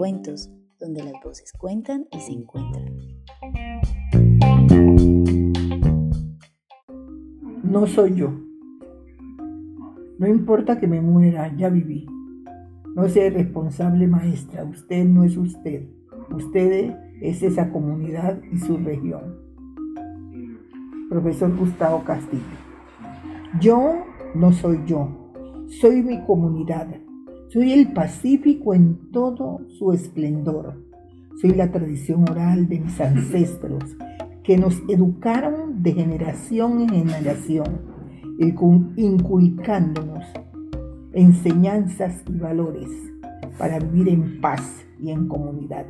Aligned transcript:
Cuentos, 0.00 0.50
donde 0.78 1.04
las 1.04 1.12
voces 1.22 1.52
cuentan 1.52 2.06
y 2.10 2.20
se 2.20 2.32
encuentran. 2.32 2.86
No 7.62 7.86
soy 7.86 8.14
yo. 8.14 8.32
No 10.18 10.26
importa 10.26 10.80
que 10.80 10.86
me 10.86 11.02
muera, 11.02 11.54
ya 11.54 11.68
viví. 11.68 12.06
No 12.94 13.10
sea 13.10 13.28
responsable 13.28 14.06
maestra, 14.06 14.64
usted 14.64 15.04
no 15.04 15.22
es 15.22 15.36
usted. 15.36 15.86
Usted 16.34 16.96
es 17.20 17.42
esa 17.42 17.70
comunidad 17.70 18.40
y 18.50 18.56
su 18.56 18.78
región. 18.78 19.36
Profesor 21.10 21.54
Gustavo 21.54 22.04
Castillo. 22.04 22.42
Yo 23.60 23.96
no 24.34 24.50
soy 24.50 24.80
yo, 24.86 25.10
soy 25.68 26.00
mi 26.00 26.24
comunidad. 26.24 26.88
Soy 27.52 27.72
el 27.72 27.92
Pacífico 27.92 28.74
en 28.74 29.10
todo 29.10 29.62
su 29.76 29.92
esplendor. 29.92 30.84
Soy 31.40 31.50
la 31.52 31.72
tradición 31.72 32.22
oral 32.30 32.68
de 32.68 32.78
mis 32.78 33.00
ancestros 33.00 33.96
que 34.44 34.56
nos 34.56 34.80
educaron 34.88 35.82
de 35.82 35.92
generación 35.94 36.82
en 36.82 36.90
generación, 36.90 37.80
inculcándonos 38.38 40.24
enseñanzas 41.12 42.22
y 42.28 42.38
valores 42.38 42.88
para 43.58 43.80
vivir 43.80 44.10
en 44.10 44.40
paz 44.40 44.86
y 45.00 45.10
en 45.10 45.26
comunidad. 45.26 45.86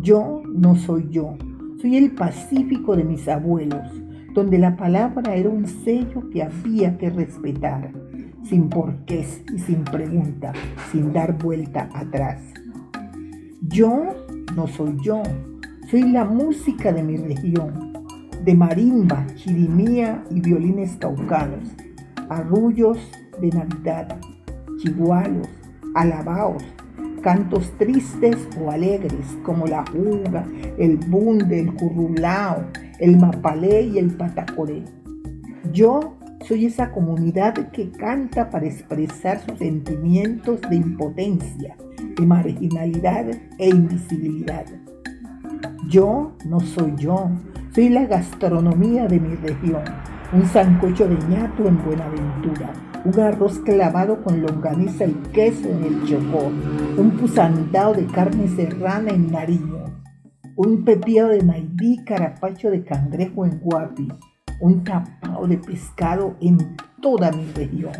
Yo 0.00 0.40
no 0.50 0.76
soy 0.76 1.08
yo, 1.10 1.36
soy 1.82 1.98
el 1.98 2.12
pacífico 2.12 2.96
de 2.96 3.04
mis 3.04 3.28
abuelos, 3.28 3.86
donde 4.32 4.56
la 4.56 4.78
palabra 4.78 5.36
era 5.36 5.50
un 5.50 5.66
sello 5.66 6.30
que 6.30 6.42
había 6.42 6.96
que 6.96 7.10
respetar, 7.10 7.92
sin 8.44 8.68
porqués 8.68 9.42
y 9.54 9.58
sin 9.58 9.84
pregunta, 9.84 10.52
sin 10.90 11.12
dar 11.12 11.36
vuelta 11.38 11.88
atrás. 11.94 12.40
Yo 13.62 14.02
no 14.54 14.66
soy 14.66 14.96
yo, 15.02 15.22
soy 15.90 16.02
la 16.10 16.24
música 16.24 16.92
de 16.92 17.02
mi 17.02 17.16
región, 17.16 17.92
de 18.44 18.54
marimba, 18.54 19.26
chirimía 19.34 20.24
y 20.30 20.40
violines 20.40 20.96
caucanos, 20.96 21.68
arrullos 22.28 22.98
de 23.40 23.48
Navidad, 23.48 24.18
chigualos, 24.78 25.48
alabaos, 25.94 26.62
cantos 27.22 27.70
tristes 27.78 28.36
o 28.60 28.70
alegres 28.70 29.36
como 29.42 29.66
la 29.66 29.84
juga, 29.86 30.44
el 30.78 30.96
bunde, 30.96 31.60
el 31.60 31.74
currulao, 31.74 32.64
el 32.98 33.16
mapalé 33.16 33.82
y 33.82 33.98
el 33.98 34.16
patacoré. 34.16 34.84
Yo 35.72 36.17
soy 36.46 36.66
esa 36.66 36.90
comunidad 36.90 37.54
que 37.70 37.90
canta 37.90 38.50
para 38.50 38.66
expresar 38.66 39.40
sus 39.40 39.58
sentimientos 39.58 40.60
de 40.62 40.76
impotencia, 40.76 41.76
de 42.16 42.26
marginalidad 42.26 43.26
e 43.58 43.68
invisibilidad. 43.68 44.64
Yo 45.88 46.32
no 46.46 46.60
soy 46.60 46.94
yo, 46.96 47.30
soy 47.74 47.88
la 47.88 48.06
gastronomía 48.06 49.06
de 49.06 49.20
mi 49.20 49.34
región, 49.36 49.82
un 50.32 50.46
sancocho 50.46 51.08
de 51.08 51.16
ñato 51.28 51.66
en 51.66 51.82
Buenaventura, 51.84 52.72
un 53.04 53.20
arroz 53.20 53.58
clavado 53.60 54.22
con 54.22 54.42
longaniza 54.42 55.06
y 55.06 55.14
queso 55.32 55.68
en 55.68 55.84
el 55.84 56.04
Chocó, 56.04 56.50
un 56.96 57.10
pusandao 57.18 57.94
de 57.94 58.06
carne 58.06 58.48
serrana 58.48 59.10
en 59.10 59.32
Nariño, 59.32 59.84
un 60.56 60.84
pepío 60.84 61.28
de 61.28 61.42
maidí, 61.42 62.04
carapacho 62.04 62.70
de 62.70 62.84
cangrejo 62.84 63.46
en 63.46 63.58
Guapi, 63.60 64.08
un 64.60 64.84
tapao 64.84 65.46
de 65.46 65.58
pescado 65.58 66.36
en 66.40 66.76
toda 67.00 67.30
mi 67.32 67.44
región. 67.52 67.92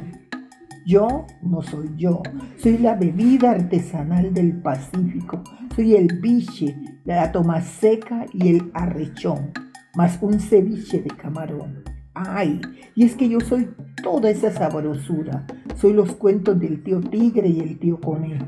Yo 0.87 1.27
no 1.43 1.63
soy 1.63 1.91
yo, 1.97 2.23
soy 2.57 2.79
la 2.79 2.95
bebida 2.95 3.51
artesanal 3.51 4.33
del 4.33 4.61
Pacífico, 4.63 5.43
soy 5.77 5.95
el 5.95 6.19
biche, 6.21 6.75
la 7.05 7.31
toma 7.31 7.61
seca 7.61 8.25
y 8.33 8.57
el 8.57 8.71
arrechón, 8.73 9.53
más 9.95 10.19
un 10.23 10.41
ceviche 10.41 11.03
de 11.03 11.11
camarón. 11.11 11.85
Ay, 12.15 12.61
y 12.95 13.05
es 13.05 13.15
que 13.15 13.29
yo 13.29 13.39
soy 13.41 13.69
toda 14.03 14.31
esa 14.31 14.51
sabrosura. 14.51 15.47
Soy 15.77 15.93
los 15.93 16.17
cuentos 16.17 16.59
del 16.59 16.83
tío 16.83 17.01
tigre 17.01 17.49
y 17.49 17.61
el 17.61 17.79
tío 17.79 18.01
conejo, 18.01 18.47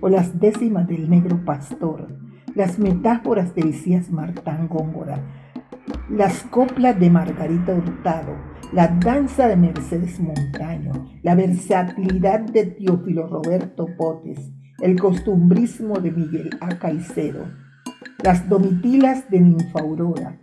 o 0.00 0.08
las 0.08 0.38
décimas 0.38 0.86
del 0.86 1.10
negro 1.10 1.44
pastor, 1.44 2.16
las 2.54 2.78
metáforas 2.78 3.54
de 3.54 3.62
Elías 3.62 4.10
Martán 4.10 4.68
Góngora, 4.68 5.47
las 6.08 6.42
coplas 6.44 6.98
de 6.98 7.10
Margarita 7.10 7.74
Hurtado, 7.74 8.34
la 8.72 8.88
danza 8.88 9.46
de 9.46 9.56
Mercedes 9.56 10.18
Montaño, 10.20 10.92
la 11.22 11.34
versatilidad 11.34 12.40
de 12.40 12.64
Teófilo 12.64 13.26
Roberto 13.26 13.86
Potes, 13.96 14.38
el 14.80 14.98
costumbrismo 14.98 15.98
de 16.00 16.10
Miguel 16.10 16.50
A. 16.60 16.78
Caicedo, 16.78 17.46
las 18.24 18.48
domitilas 18.48 19.28
de 19.30 19.40
Ninfa 19.40 19.80
Aurora, 19.80 20.38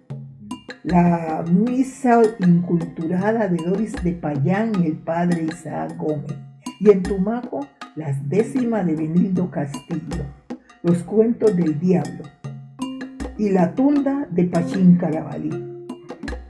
la 0.84 1.44
misa 1.52 2.22
inculturada 2.40 3.48
de 3.48 3.58
Doris 3.58 3.94
de 4.04 4.12
Payán 4.12 4.72
y 4.84 4.88
el 4.88 4.98
padre 5.00 5.46
Isaac 5.46 5.96
Gómez, 5.98 6.38
y 6.80 6.92
en 6.92 7.02
Tumaco 7.02 7.68
las 7.96 8.30
décimas 8.30 8.86
de 8.86 8.96
Benildo 8.96 9.50
Castillo, 9.50 10.26
los 10.84 11.02
cuentos 11.04 11.56
del 11.56 11.80
diablo, 11.80 12.26
y 13.38 13.50
la 13.50 13.74
tunda 13.74 14.28
de 14.32 14.46
Pachín 14.46 14.98
Carabalí. 14.98 15.50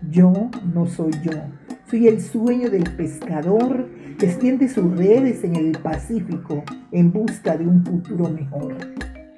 Yo 0.10 0.32
no 0.74 0.86
soy 0.86 1.12
yo, 1.24 1.32
soy 1.90 2.08
el 2.08 2.22
sueño 2.22 2.70
del 2.70 2.84
pescador 2.96 3.90
que 4.20 4.28
extiende 4.28 4.70
sus 4.70 4.96
redes 4.96 5.44
en 5.44 5.56
el 5.56 5.72
Pacífico 5.80 6.64
en 6.92 7.12
busca 7.12 7.58
de 7.58 7.68
un 7.68 7.84
futuro 7.86 8.30
mejor. 8.30 8.76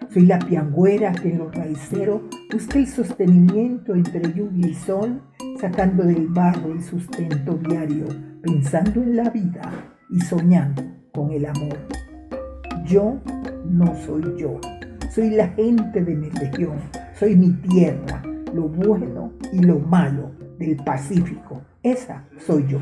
Soy 0.09 0.25
la 0.25 0.39
piangüera 0.39 1.11
que 1.13 1.29
en 1.31 1.39
los 1.39 1.53
raiceros 1.53 2.21
busca 2.51 2.79
el 2.79 2.87
sostenimiento 2.87 3.95
entre 3.95 4.33
lluvia 4.33 4.67
y 4.67 4.73
sol, 4.73 5.21
sacando 5.59 6.03
del 6.03 6.27
barro 6.27 6.73
el 6.73 6.81
sustento 6.81 7.53
diario, 7.55 8.07
pensando 8.41 9.01
en 9.01 9.15
la 9.15 9.29
vida 9.29 9.61
y 10.09 10.19
soñando 10.21 10.83
con 11.13 11.31
el 11.31 11.45
amor. 11.45 11.77
Yo 12.85 13.19
no 13.65 13.95
soy 14.05 14.23
yo, 14.37 14.59
soy 15.11 15.31
la 15.31 15.49
gente 15.49 16.01
de 16.01 16.15
mi 16.15 16.29
región, 16.29 16.77
soy 17.19 17.35
mi 17.35 17.51
tierra, 17.67 18.21
lo 18.53 18.67
bueno 18.69 19.33
y 19.51 19.59
lo 19.59 19.79
malo 19.79 20.31
del 20.59 20.75
Pacífico. 20.77 21.63
Esa 21.81 22.27
soy 22.45 22.65
yo. 22.67 22.79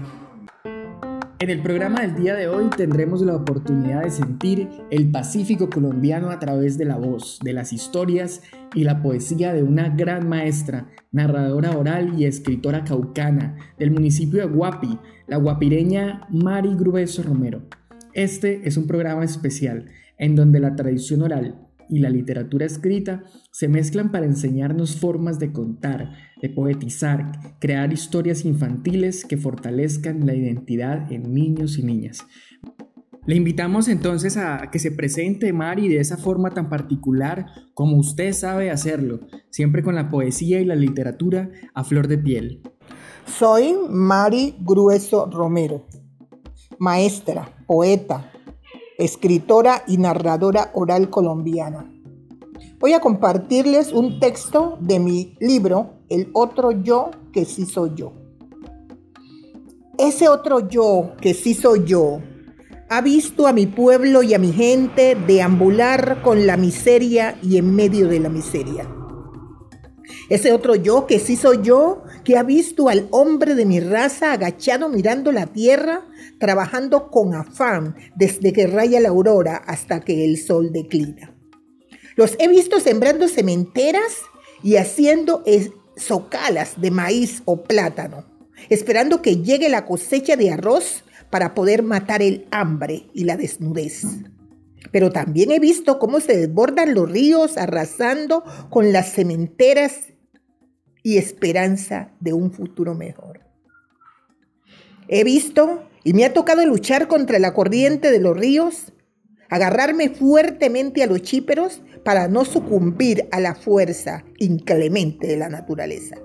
En 1.40 1.50
el 1.50 1.62
programa 1.62 2.01
del 2.01 2.16
día 2.16 2.35
de 2.35 2.47
hoy 2.47 2.66
tendremos 2.75 3.22
la 3.22 3.35
oportunidad 3.35 4.03
de 4.03 4.09
sentir 4.09 4.69
el 4.90 5.09
Pacífico 5.09 5.69
colombiano 5.69 6.31
a 6.31 6.40
través 6.40 6.78
de 6.78 6.85
la 6.85 6.97
voz, 6.97 7.40
de 7.44 7.53
las 7.53 7.72
historias 7.72 8.41
y 8.74 8.84
la 8.84 9.01
poesía 9.01 9.53
de 9.53 9.63
una 9.63 9.90
gran 9.90 10.28
maestra, 10.28 10.90
narradora 11.12 11.78
oral 11.78 12.19
y 12.19 12.25
escritora 12.25 12.84
caucana 12.84 13.56
del 13.80 13.92
municipio 13.92 14.39
de 14.39 14.54
Guapi, 14.54 15.00
la 15.27 15.38
guapireña 15.38 16.27
Mari 16.30 16.75
Grueso 16.75 17.24
Romero. 17.24 17.62
Este 18.13 18.68
es 18.68 18.75
un 18.75 18.88
programa 18.88 19.24
especial 19.24 19.86
en 20.18 20.36
donde 20.36 20.59
la 20.59 20.75
tradición 20.75 21.21
oral 21.21 21.64
y 21.89 21.99
la 21.99 22.09
literatura 22.09 22.65
escrita 22.65 23.23
se 23.51 23.67
mezclan 23.67 24.11
para 24.11 24.25
enseñarnos 24.25 24.95
formas 24.95 25.39
de 25.39 25.51
contar, 25.51 26.13
de 26.41 26.49
poetizar, 26.49 27.31
crear 27.59 27.93
historias 27.93 28.45
infantiles 28.45 29.25
que 29.25 29.37
fortalezcan 29.37 30.25
la 30.25 30.35
identidad 30.35 31.11
en 31.11 31.33
niños 31.33 31.77
y 31.77 31.83
niñas. 31.83 32.25
Le 33.25 33.35
invitamos 33.35 33.87
entonces 33.87 34.37
a 34.37 34.69
que 34.69 34.77
se 34.77 34.91
presente 34.91 35.51
Mari 35.51 35.87
de 35.87 35.99
esa 35.99 36.15
forma 36.15 36.51
tan 36.51 36.69
particular 36.69 37.47
como 37.73 37.97
usted 37.97 38.33
sabe 38.33 38.69
hacerlo, 38.69 39.21
siempre 39.49 39.81
con 39.81 39.95
la 39.95 40.11
poesía 40.11 40.59
y 40.59 40.65
la 40.65 40.75
literatura 40.75 41.49
a 41.73 41.83
flor 41.83 42.07
de 42.07 42.19
piel. 42.19 42.61
Soy 43.25 43.75
Mari 43.89 44.55
Grueso 44.59 45.25
Romero, 45.31 45.87
maestra, 46.77 47.49
poeta, 47.65 48.31
escritora 48.97 49.83
y 49.88 49.97
narradora 49.97 50.71
oral 50.74 51.09
colombiana. 51.09 51.92
Voy 52.80 52.94
a 52.94 53.00
compartirles 53.00 53.92
un 53.92 54.19
texto 54.19 54.77
de 54.80 55.00
mi 55.00 55.36
libro, 55.39 56.00
El 56.09 56.30
otro 56.33 56.71
yo 56.71 57.12
que 57.31 57.45
sí 57.45 57.65
soy 57.65 57.92
yo. 57.95 58.13
Ese 59.97 60.27
otro 60.27 60.68
yo 60.68 61.13
que 61.21 61.33
sí 61.33 61.53
soy 61.53 61.86
yo 61.86 62.19
ha 62.89 63.01
visto 63.01 63.47
a 63.47 63.53
mi 63.53 63.65
pueblo 63.65 64.21
y 64.21 64.33
a 64.33 64.39
mi 64.39 64.51
gente 64.51 65.15
deambular 65.15 66.21
con 66.21 66.45
la 66.45 66.56
miseria 66.56 67.38
y 67.42 67.57
en 67.57 67.75
medio 67.75 68.07
de 68.07 68.19
la 68.19 68.30
miseria. 68.30 68.88
Ese 70.30 70.53
otro 70.53 70.75
yo 70.75 71.07
que 71.07 71.19
sí 71.19 71.36
soy 71.36 71.59
yo, 71.62 72.03
que 72.25 72.38
ha 72.38 72.44
visto 72.44 72.89
al 72.89 73.07
hombre 73.12 73.56
de 73.56 73.66
mi 73.66 73.80
raza 73.80 74.33
agachado 74.33 74.89
mirando 74.89 75.31
la 75.31 75.45
tierra, 75.45 76.06
trabajando 76.39 77.10
con 77.10 77.33
afán 77.33 77.95
desde 78.16 78.51
que 78.51 78.68
raya 78.68 79.00
la 79.00 79.10
aurora 79.10 79.56
hasta 79.56 80.01
que 80.01 80.25
el 80.25 80.38
sol 80.38 80.74
declina. 80.74 81.33
Los 82.16 82.36
he 82.39 82.48
visto 82.48 82.80
sembrando 82.80 83.27
cementeras 83.27 84.24
y 84.63 84.77
haciendo 84.77 85.44
socalas 85.95 86.81
de 86.81 86.92
maíz 86.92 87.44
o 87.45 87.63
plátano, 87.63 88.25
esperando 88.69 89.21
que 89.21 89.38
llegue 89.38 89.69
la 89.69 89.86
cosecha 89.86 90.36
de 90.36 90.51
arroz 90.51 91.04
para 91.30 91.54
poder 91.54 91.83
matar 91.83 92.21
el 92.21 92.48
hambre 92.51 93.07
y 93.13 93.25
la 93.25 93.38
desnudez. 93.38 94.04
Pero 94.92 95.12
también 95.12 95.51
he 95.51 95.60
visto 95.60 96.00
cómo 96.00 96.19
se 96.19 96.38
desbordan 96.38 96.94
los 96.94 97.12
ríos 97.12 97.57
arrasando 97.57 98.44
con 98.69 98.94
las 98.94 99.12
cementeras 99.13 100.14
y 101.06 101.19
esperanza 101.19 102.10
de 102.19 102.34
un 102.34 102.52
futuro 102.52 102.96
mejor. 102.96 103.42
He 105.07 105.24
visto 105.24 105.84
y 106.04 106.13
me 106.13 106.25
ha 106.25 106.34
tocado 106.34 106.66
luchar 106.66 107.07
contra 107.07 107.38
la 107.38 107.54
corriente 107.54 108.10
de 108.10 108.19
los 108.19 108.36
ríos, 108.36 108.92
agarrarme 109.48 110.10
fuertemente 110.10 111.04
a 111.04 111.06
los 111.06 111.22
chíperos 111.22 111.84
para 112.04 112.28
no 112.28 112.44
sucumbir 112.44 113.28
a 113.31 113.40
la 113.40 113.54
fuerza 113.54 114.25
inclemente 114.40 115.28
de 115.28 115.38
la 115.38 115.48
naturaleza. 115.48 116.16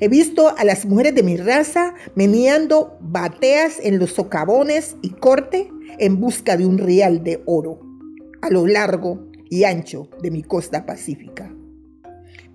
He 0.00 0.08
visto 0.08 0.52
a 0.58 0.64
las 0.64 0.84
mujeres 0.84 1.14
de 1.14 1.22
mi 1.22 1.36
raza 1.36 1.94
meneando 2.16 2.98
bateas 3.00 3.78
en 3.80 4.00
los 4.00 4.10
socavones 4.10 4.96
y 5.00 5.10
corte 5.10 5.70
en 6.00 6.18
busca 6.18 6.56
de 6.56 6.66
un 6.66 6.78
real 6.78 7.22
de 7.22 7.40
oro 7.46 7.78
a 8.42 8.50
lo 8.50 8.66
largo 8.66 9.30
y 9.48 9.62
ancho 9.62 10.10
de 10.20 10.32
mi 10.32 10.42
costa 10.42 10.86
pacífica. 10.86 11.55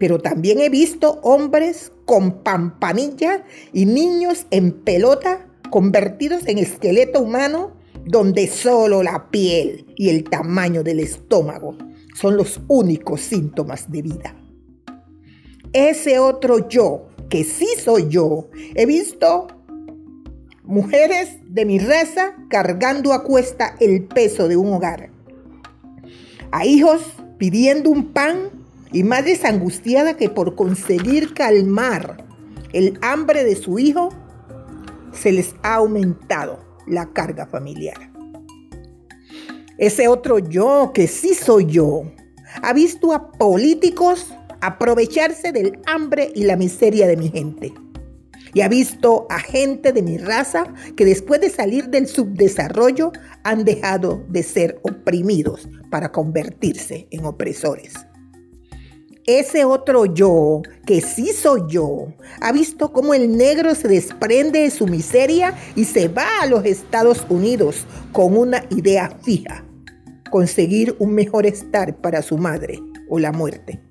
Pero 0.02 0.18
también 0.18 0.60
he 0.60 0.70
visto 0.70 1.20
hombres 1.22 1.92
con 2.06 2.42
pampanilla 2.42 3.44
y 3.72 3.86
niños 3.86 4.48
en 4.50 4.72
pelota 4.72 5.48
convertidos 5.70 6.48
en 6.48 6.58
esqueleto 6.58 7.22
humano 7.22 7.74
donde 8.04 8.48
solo 8.48 9.04
la 9.04 9.30
piel 9.30 9.86
y 9.96 10.10
el 10.10 10.24
tamaño 10.24 10.82
del 10.82 11.02
estómago 11.02 11.78
son 12.16 12.36
los 12.36 12.62
únicos 12.68 13.22
síntomas 13.22 13.92
de 13.92 14.02
vida. 14.02 14.36
Ese 15.72 16.18
otro 16.18 16.68
yo 16.68 17.10
que 17.30 17.44
sí 17.44 17.68
soy 17.78 18.08
yo. 18.10 18.50
He 18.74 18.88
visto 18.88 19.50
mujeres 20.64 21.38
de 21.46 21.64
mi 21.64 21.78
raza 21.78 22.38
cargando 22.50 23.14
a 23.14 23.24
cuesta 23.24 23.76
el 23.80 24.08
peso 24.08 24.48
de 24.48 24.58
un 24.58 24.74
hogar. 24.74 25.12
A 26.50 26.66
hijos 26.66 27.04
pidiendo 27.38 27.92
un 27.92 28.14
pan 28.14 28.61
y 28.92 29.04
madres 29.04 29.46
angustiadas 29.46 30.16
que 30.16 30.30
por 30.30 30.56
conseguir 30.56 31.34
calmar 31.34 32.26
el 32.74 32.98
hambre 33.02 33.44
de 33.44 33.56
su 33.56 33.80
hijo, 33.80 34.10
se 35.14 35.32
les 35.32 35.56
ha 35.64 35.76
aumentado 35.76 36.60
la 36.88 37.12
carga 37.12 37.46
familiar. 37.46 38.12
Ese 39.78 40.08
otro 40.08 40.40
yo, 40.40 40.92
que 40.94 41.08
sí 41.08 41.34
soy 41.34 41.66
yo, 41.66 42.04
ha 42.62 42.74
visto 42.74 43.14
a 43.14 43.32
políticos 43.32 44.34
aprovecharse 44.62 45.52
del 45.52 45.80
hambre 45.86 46.32
y 46.36 46.44
la 46.44 46.56
miseria 46.56 47.08
de 47.08 47.18
mi 47.18 47.30
gente. 47.30 47.74
Y 48.54 48.62
ha 48.62 48.68
visto 48.68 49.28
a 49.30 49.40
gente 49.40 49.94
de 49.94 50.02
mi 50.02 50.18
raza 50.18 50.66
que 50.98 51.06
después 51.06 51.40
de 51.40 51.50
salir 51.50 51.88
del 51.88 52.08
subdesarrollo 52.08 53.12
han 53.44 53.64
dejado 53.64 54.26
de 54.28 54.44
ser 54.44 54.80
oprimidos 54.84 55.70
para 55.90 56.12
convertirse 56.12 57.08
en 57.12 57.26
opresores. 57.26 57.94
Ese 59.40 59.64
otro 59.64 60.06
yo, 60.08 60.62
que 60.86 61.00
sí 61.00 61.32
soy 61.32 61.62
yo, 61.70 62.08
ha 62.42 62.52
visto 62.52 62.92
cómo 62.92 63.14
el 63.14 63.38
negro 63.38 63.76
se 63.76 63.88
desprende 63.88 64.60
de 64.60 64.72
su 64.72 64.88
miseria 64.88 65.58
y 65.74 65.86
se 65.86 66.10
va 66.10 66.42
a 66.42 66.48
los 66.48 66.66
Estados 66.66 67.26
Unidos 67.30 67.86
con 68.12 68.38
una 68.38 68.66
idea 68.72 69.18
fija, 69.24 69.64
conseguir 70.30 70.98
un 71.00 71.14
mejor 71.14 71.46
estar 71.46 71.96
para 72.02 72.22
su 72.22 72.38
madre 72.38 72.78
o 73.08 73.20
la 73.20 73.32
muerte. 73.32 73.82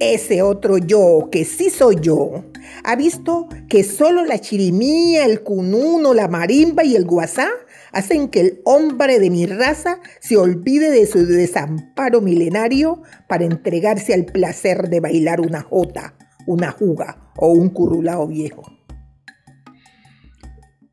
Ese 0.00 0.42
otro 0.42 0.78
yo, 0.78 1.28
que 1.30 1.44
sí 1.44 1.70
soy 1.70 1.98
yo, 2.00 2.46
ha 2.82 2.96
visto 2.96 3.46
que 3.68 3.84
solo 3.84 4.24
la 4.24 4.40
chirimía, 4.40 5.24
el 5.24 5.44
cununo, 5.44 6.14
la 6.14 6.26
marimba 6.26 6.82
y 6.82 6.96
el 6.96 7.04
guasá 7.04 7.48
hacen 7.92 8.28
que 8.28 8.40
el 8.40 8.60
hombre 8.64 9.18
de 9.18 9.30
mi 9.30 9.46
raza 9.46 10.00
se 10.20 10.36
olvide 10.36 10.90
de 10.90 11.06
su 11.06 11.26
desamparo 11.26 12.20
milenario 12.20 13.02
para 13.28 13.44
entregarse 13.44 14.14
al 14.14 14.26
placer 14.26 14.88
de 14.88 15.00
bailar 15.00 15.40
una 15.40 15.62
jota, 15.62 16.14
una 16.46 16.70
juga 16.70 17.32
o 17.36 17.48
un 17.48 17.70
currulao 17.70 18.26
viejo. 18.26 18.62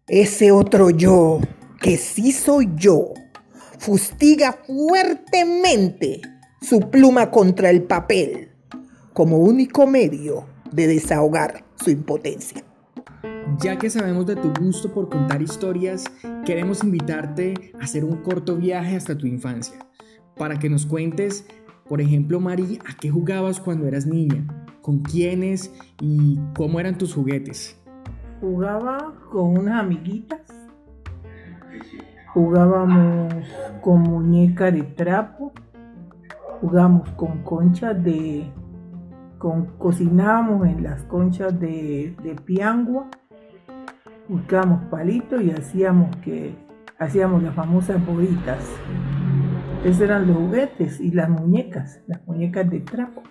Ese 0.07 0.51
otro 0.51 0.89
yo, 0.89 1.39
que 1.81 1.97
sí 1.97 2.31
soy 2.31 2.69
yo, 2.75 3.13
fustiga 3.77 4.57
fuertemente 4.65 6.21
su 6.61 6.79
pluma 6.89 7.29
contra 7.29 7.69
el 7.69 7.83
papel 7.83 8.51
como 9.13 9.37
único 9.39 9.87
medio 9.87 10.47
de 10.71 10.87
desahogar 10.87 11.65
su 11.83 11.89
impotencia. 11.89 12.66
Ya 13.59 13.77
que 13.77 13.89
sabemos 13.89 14.25
de 14.25 14.35
tu 14.35 14.53
gusto 14.53 14.93
por 14.93 15.09
contar 15.09 15.41
historias, 15.41 16.03
queremos 16.45 16.83
invitarte 16.83 17.73
a 17.79 17.83
hacer 17.83 18.05
un 18.05 18.17
corto 18.17 18.55
viaje 18.55 18.95
hasta 18.95 19.17
tu 19.17 19.25
infancia, 19.25 19.77
para 20.35 20.59
que 20.59 20.69
nos 20.69 20.85
cuentes, 20.85 21.47
por 21.89 22.01
ejemplo, 22.01 22.39
Mari, 22.39 22.79
a 22.87 22.95
qué 22.95 23.09
jugabas 23.09 23.59
cuando 23.59 23.87
eras 23.87 24.05
niña, 24.05 24.45
con 24.81 24.99
quiénes 24.99 25.73
y 26.01 26.39
cómo 26.55 26.79
eran 26.79 26.97
tus 26.97 27.13
juguetes. 27.13 27.79
Jugaba 28.39 29.13
con 29.31 29.57
unas 29.57 29.81
amiguitas, 29.81 30.41
jugábamos 32.33 33.33
con 33.81 34.01
muñeca 34.01 34.69
de 34.69 34.83
trapo, 34.83 35.51
jugábamos 36.61 37.09
con 37.11 37.43
conchas 37.43 38.03
de 38.03 38.51
cocinábamos 39.77 40.67
en 40.67 40.83
las 40.83 41.03
conchas 41.03 41.59
de, 41.59 42.15
piangua, 42.45 43.07
buscábamos 44.27 44.83
palitos 44.89 45.41
y 45.41 45.51
hacíamos 45.51 46.15
que 46.17 46.55
hacíamos 46.99 47.43
las 47.43 47.55
famosas 47.55 48.03
bolitas. 48.05 48.63
Esos 49.83 50.01
eran 50.01 50.27
los 50.27 50.37
juguetes 50.37 50.99
y 50.99 51.11
las 51.11 51.29
muñecas, 51.29 52.01
las 52.07 52.25
muñecas 52.27 52.69
de 52.69 52.79
trapo. 52.81 53.23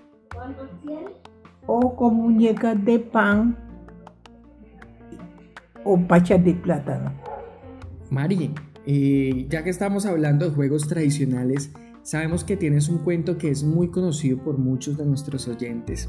O 1.67 1.97
con 1.97 2.15
muñecas 2.15 2.83
de 2.85 2.99
pan 3.01 3.57
o 5.85 5.99
pachas 5.99 6.45
de 6.45 6.55
plátano. 6.55 7.13
Mari, 8.11 8.55
eh, 8.87 9.47
ya 9.49 9.65
que 9.65 9.71
estamos 9.71 10.07
hablando 10.07 10.49
de 10.49 10.55
juegos 10.55 10.87
tradicionales, 10.87 11.73
Sabemos 12.07 12.45
que 12.45 12.57
tienes 12.57 12.89
un 12.89 12.99
cuento 12.99 13.37
que 13.37 13.51
es 13.51 13.65
muy 13.65 13.89
conocido 13.89 14.39
por 14.39 14.59
muchos 14.59 14.97
de 14.97 15.05
nuestros 15.05 15.49
oyentes 15.49 16.09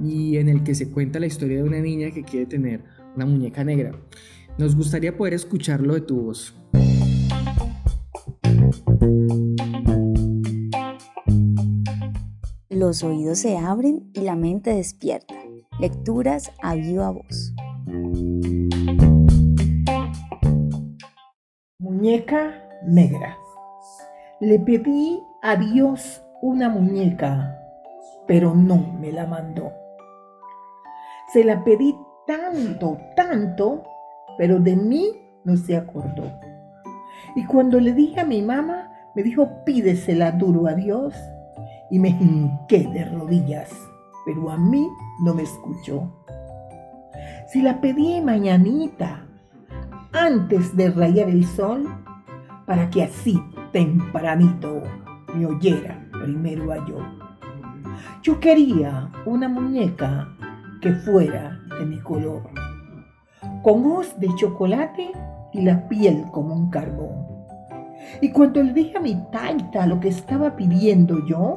y 0.00 0.36
en 0.36 0.48
el 0.48 0.62
que 0.62 0.76
se 0.76 0.88
cuenta 0.88 1.18
la 1.18 1.26
historia 1.26 1.56
de 1.56 1.64
una 1.64 1.80
niña 1.80 2.12
que 2.12 2.22
quiere 2.22 2.46
tener 2.46 2.84
una 3.14 3.26
muñeca 3.26 3.64
negra. 3.64 3.92
Nos 4.58 4.76
gustaría 4.76 5.16
poder 5.16 5.34
escucharlo 5.34 5.94
de 5.94 6.00
tu 6.02 6.20
voz. 6.22 6.54
Los 12.68 13.02
oídos 13.02 13.38
se 13.38 13.56
abren 13.58 14.10
y 14.12 14.20
la 14.20 14.36
mente 14.36 14.74
despierta. 14.74 15.34
Lecturas 15.80 16.50
a 16.62 16.74
viva 16.74 17.10
voz. 17.10 17.54
Muñeca 21.78 22.68
negra. 22.86 23.38
Le 24.40 24.58
pedí 24.58 25.20
a 25.42 25.56
Dios 25.56 26.22
una 26.42 26.68
muñeca, 26.68 27.56
pero 28.26 28.54
no 28.54 28.76
me 29.00 29.12
la 29.12 29.26
mandó. 29.26 29.72
Se 31.32 31.44
la 31.44 31.62
pedí 31.64 31.94
tanto, 32.26 32.98
tanto, 33.16 33.82
pero 34.38 34.58
de 34.58 34.76
mí 34.76 35.10
no 35.44 35.56
se 35.56 35.76
acordó. 35.76 36.30
Y 37.34 37.44
cuando 37.46 37.80
le 37.80 37.92
dije 37.92 38.20
a 38.20 38.24
mi 38.24 38.42
mamá, 38.42 38.90
me 39.14 39.22
dijo, 39.22 39.64
pídesela 39.64 40.32
duro 40.32 40.66
a 40.66 40.74
Dios. 40.74 41.14
Y 41.90 41.98
me 41.98 42.08
hinqué 42.08 42.88
de 42.88 43.04
rodillas, 43.04 43.70
pero 44.24 44.50
a 44.50 44.56
mí 44.56 44.88
no 45.24 45.34
me 45.34 45.42
escuchó. 45.42 46.10
Si 47.48 47.60
la 47.60 47.80
pedí 47.80 48.20
mañanita, 48.22 49.26
antes 50.12 50.74
de 50.76 50.90
rayar 50.90 51.28
el 51.28 51.44
sol, 51.44 51.86
para 52.66 52.88
que 52.88 53.02
así 53.02 53.38
tempranito 53.72 54.82
me 55.34 55.46
oyera 55.46 56.06
primero 56.12 56.72
a 56.72 56.86
yo. 56.86 56.98
Yo 58.22 58.40
quería 58.40 59.10
una 59.26 59.48
muñeca 59.48 60.28
que 60.80 60.92
fuera 60.92 61.61
de 61.82 61.86
mi 61.86 61.98
color, 61.98 62.42
con 63.62 63.84
ojos 63.84 64.18
de 64.18 64.28
chocolate 64.36 65.10
y 65.52 65.62
la 65.62 65.88
piel 65.88 66.24
como 66.30 66.54
un 66.54 66.70
carbón. 66.70 67.26
Y 68.20 68.30
cuando 68.30 68.62
le 68.62 68.72
dije 68.72 68.98
a 68.98 69.00
mi 69.00 69.16
taita 69.32 69.86
lo 69.86 69.98
que 69.98 70.08
estaba 70.08 70.54
pidiendo 70.54 71.26
yo, 71.26 71.56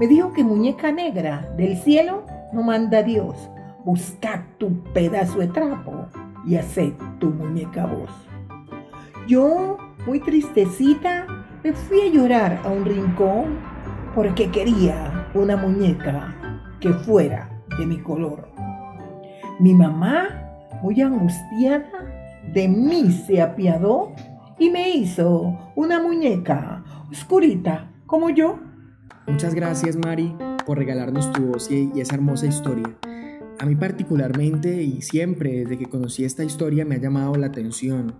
me 0.00 0.08
dijo 0.08 0.32
que 0.32 0.42
muñeca 0.42 0.90
negra 0.90 1.48
del 1.56 1.76
cielo 1.76 2.24
no 2.52 2.62
manda 2.62 3.02
Dios. 3.02 3.48
Busca 3.84 4.44
tu 4.58 4.82
pedazo 4.92 5.38
de 5.38 5.48
trapo 5.48 6.06
y 6.44 6.56
hace 6.56 6.94
tu 7.20 7.30
muñeca 7.30 7.86
voz. 7.86 8.10
Yo, 9.28 9.78
muy 10.06 10.20
tristecita, 10.20 11.26
me 11.62 11.72
fui 11.72 12.00
a 12.00 12.12
llorar 12.12 12.60
a 12.64 12.70
un 12.70 12.84
rincón 12.84 13.58
porque 14.14 14.50
quería 14.50 15.28
una 15.34 15.56
muñeca 15.56 16.34
que 16.80 16.92
fuera 16.92 17.50
de 17.78 17.86
mi 17.86 17.98
color. 17.98 18.48
Mi 19.60 19.72
mamá, 19.72 20.50
muy 20.82 21.00
angustiada, 21.00 21.86
de 22.52 22.68
mí 22.68 23.12
se 23.12 23.40
apiadó 23.40 24.12
y 24.58 24.70
me 24.70 24.90
hizo 24.90 25.72
una 25.76 26.02
muñeca 26.02 26.84
oscurita 27.10 27.92
como 28.06 28.30
yo. 28.30 28.58
Muchas 29.26 29.54
gracias 29.54 29.96
Mari 29.96 30.34
por 30.66 30.78
regalarnos 30.78 31.32
tu 31.32 31.46
voz 31.46 31.70
y, 31.70 31.90
esa 32.00 32.16
hermosa 32.16 32.46
historia. 32.46 32.96
A 33.60 33.66
mí 33.66 33.76
particularmente 33.76 34.82
y 34.82 35.02
siempre 35.02 35.60
desde 35.60 35.78
que 35.78 35.86
conocí 35.86 36.24
esta 36.24 36.42
historia 36.42 36.84
me 36.84 36.96
ha 36.96 37.00
llamado 37.00 37.36
la 37.36 37.46
atención. 37.46 38.14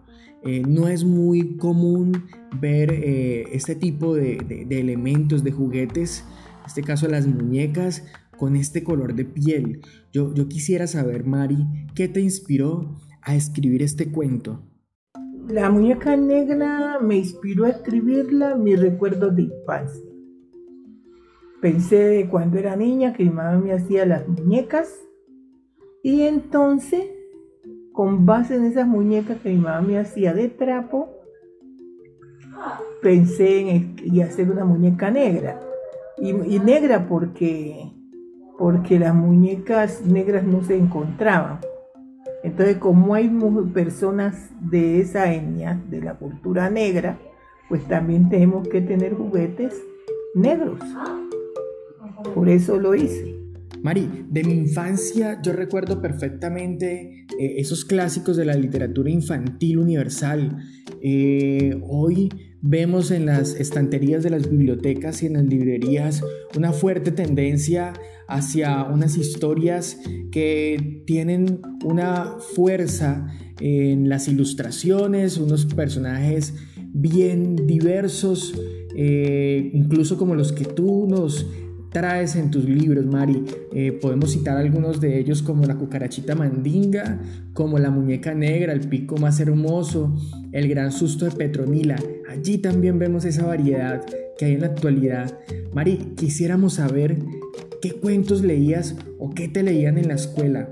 Eh, 0.44 0.62
no 0.66 0.88
es 0.88 1.04
muy 1.04 1.56
común 1.56 2.26
ver 2.60 2.92
eh, 2.92 3.46
este 3.52 3.74
tipo 3.74 4.14
de, 4.14 4.66
elementos, 4.70 5.42
de 5.42 5.52
juguetes, 5.52 6.24
en 6.60 6.66
este 6.66 6.82
caso 6.82 7.08
las 7.08 7.26
muñecas, 7.26 8.04
con 8.36 8.56
este 8.56 8.84
color 8.84 9.14
de 9.14 9.24
piel. 9.24 9.80
Yo, 10.12 10.32
yo 10.34 10.48
quisiera 10.48 10.86
saber, 10.86 11.24
Mari, 11.24 11.66
¿qué 11.94 12.08
te 12.08 12.20
inspiró 12.20 12.96
a 13.22 13.34
escribir 13.34 13.82
este 13.82 14.10
cuento? 14.10 14.60
La 15.48 15.70
muñeca 15.70 16.16
negra 16.16 16.98
me 17.00 17.16
inspiró 17.16 17.64
a 17.64 17.70
escribirla 17.70 18.56
mis 18.56 18.80
recuerdos 18.80 19.36
de 19.36 19.42
infancia. 19.42 20.02
Pensé 21.60 22.28
cuando 22.30 22.58
era 22.58 22.76
niña 22.76 23.12
que 23.12 23.24
mi 23.24 23.30
mamá 23.30 23.58
me 23.58 23.72
hacía 23.72 24.04
las 24.04 24.28
muñecas 24.28 25.04
y 26.04 26.20
entonces, 26.24 27.06
con 27.92 28.26
base 28.26 28.56
en 28.56 28.66
esas 28.66 28.86
muñecas 28.86 29.40
que 29.40 29.48
mi 29.48 29.56
mamá 29.56 29.80
me 29.80 29.98
hacía 29.98 30.34
de 30.34 30.48
trapo, 30.50 31.08
pensé 33.00 33.60
en 33.60 34.22
hacer 34.22 34.50
una 34.50 34.66
muñeca 34.66 35.10
negra. 35.10 35.58
Y, 36.18 36.58
negra 36.58 37.08
porque, 37.08 37.90
porque 38.58 38.98
las 38.98 39.14
muñecas 39.14 40.02
negras 40.02 40.44
no 40.44 40.62
se 40.62 40.76
encontraban. 40.76 41.60
Entonces, 42.42 42.76
como 42.76 43.14
hay 43.14 43.30
personas 43.72 44.50
de 44.60 45.00
esa 45.00 45.32
etnia, 45.32 45.80
de 45.88 46.02
la 46.02 46.14
cultura 46.14 46.68
negra, 46.68 47.18
pues 47.68 47.86
también 47.88 48.28
tenemos 48.28 48.68
que 48.68 48.80
tener 48.80 49.14
juguetes 49.14 49.74
negros. 50.34 50.80
Por 52.34 52.48
eso 52.48 52.78
lo 52.78 52.94
hice. 52.94 53.34
Mari, 53.82 54.26
de 54.30 54.44
mi 54.44 54.54
infancia 54.54 55.40
yo 55.42 55.52
recuerdo 55.52 56.00
perfectamente 56.00 57.26
eh, 57.38 57.54
esos 57.58 57.84
clásicos 57.84 58.36
de 58.36 58.46
la 58.46 58.54
literatura 58.54 59.10
infantil 59.10 59.78
universal. 59.78 60.56
Eh, 61.06 61.78
hoy 61.86 62.30
vemos 62.62 63.10
en 63.10 63.26
las 63.26 63.56
estanterías 63.56 64.22
de 64.22 64.30
las 64.30 64.48
bibliotecas 64.48 65.22
y 65.22 65.26
en 65.26 65.34
las 65.34 65.44
librerías 65.44 66.24
una 66.56 66.72
fuerte 66.72 67.12
tendencia 67.12 67.92
hacia 68.26 68.84
unas 68.84 69.18
historias 69.18 69.98
que 70.32 71.02
tienen 71.06 71.60
una 71.84 72.38
fuerza 72.54 73.26
en 73.60 74.08
las 74.08 74.28
ilustraciones, 74.28 75.36
unos 75.36 75.66
personajes 75.66 76.54
bien 76.94 77.66
diversos, 77.66 78.54
eh, 78.96 79.70
incluso 79.74 80.16
como 80.16 80.34
los 80.34 80.52
que 80.52 80.64
tú 80.64 81.06
nos 81.06 81.46
traes 81.94 82.34
en 82.34 82.50
tus 82.50 82.64
libros, 82.64 83.06
Mari. 83.06 83.44
Eh, 83.72 83.92
podemos 83.92 84.32
citar 84.32 84.58
algunos 84.58 85.00
de 85.00 85.18
ellos 85.18 85.42
como 85.42 85.64
la 85.64 85.76
cucarachita 85.76 86.34
mandinga, 86.34 87.20
como 87.52 87.78
la 87.78 87.90
muñeca 87.90 88.34
negra, 88.34 88.72
el 88.72 88.80
pico 88.80 89.16
más 89.16 89.38
hermoso, 89.38 90.14
el 90.50 90.68
gran 90.68 90.90
susto 90.90 91.24
de 91.24 91.30
Petronila. 91.30 91.96
Allí 92.28 92.58
también 92.58 92.98
vemos 92.98 93.24
esa 93.24 93.46
variedad 93.46 94.04
que 94.36 94.46
hay 94.46 94.54
en 94.54 94.62
la 94.62 94.66
actualidad. 94.66 95.38
Mari, 95.72 96.14
quisiéramos 96.16 96.74
saber 96.74 97.16
qué 97.80 97.92
cuentos 97.92 98.42
leías 98.42 98.96
o 99.20 99.30
qué 99.30 99.46
te 99.46 99.62
leían 99.62 99.96
en 99.96 100.08
la 100.08 100.14
escuela. 100.14 100.68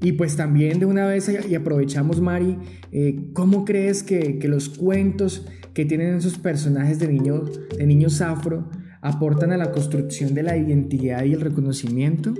Y 0.00 0.12
pues 0.12 0.34
también 0.34 0.80
de 0.80 0.86
una 0.86 1.04
vez, 1.06 1.30
y 1.46 1.54
aprovechamos 1.54 2.22
Mari, 2.22 2.56
eh, 2.90 3.28
¿cómo 3.34 3.66
crees 3.66 4.02
que, 4.02 4.38
los 4.48 4.70
cuentos 4.70 5.46
que 5.74 5.84
tienen 5.84 6.14
esos 6.14 6.38
personajes 6.38 6.98
de, 6.98 7.08
niños 7.08 7.60
de 7.76 7.86
niños 7.86 8.22
afro 8.22 8.70
aportan 9.00 9.52
a 9.52 9.56
la 9.56 9.72
construcción 9.72 10.34
de 10.34 10.42
la 10.42 10.56
identidad 10.56 11.24
y 11.24 11.32
el 11.32 11.40
reconocimiento? 11.40 12.34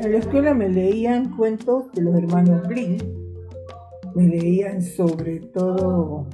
En 0.00 0.12
la 0.12 0.18
escuela 0.18 0.54
me 0.54 0.68
leían 0.68 1.36
cuentos 1.36 1.90
de 1.92 2.02
los 2.02 2.14
hermanos 2.14 2.66
Grimm, 2.68 2.98
me 4.14 4.28
leían 4.28 4.82
sobre 4.82 5.40
todo 5.40 6.26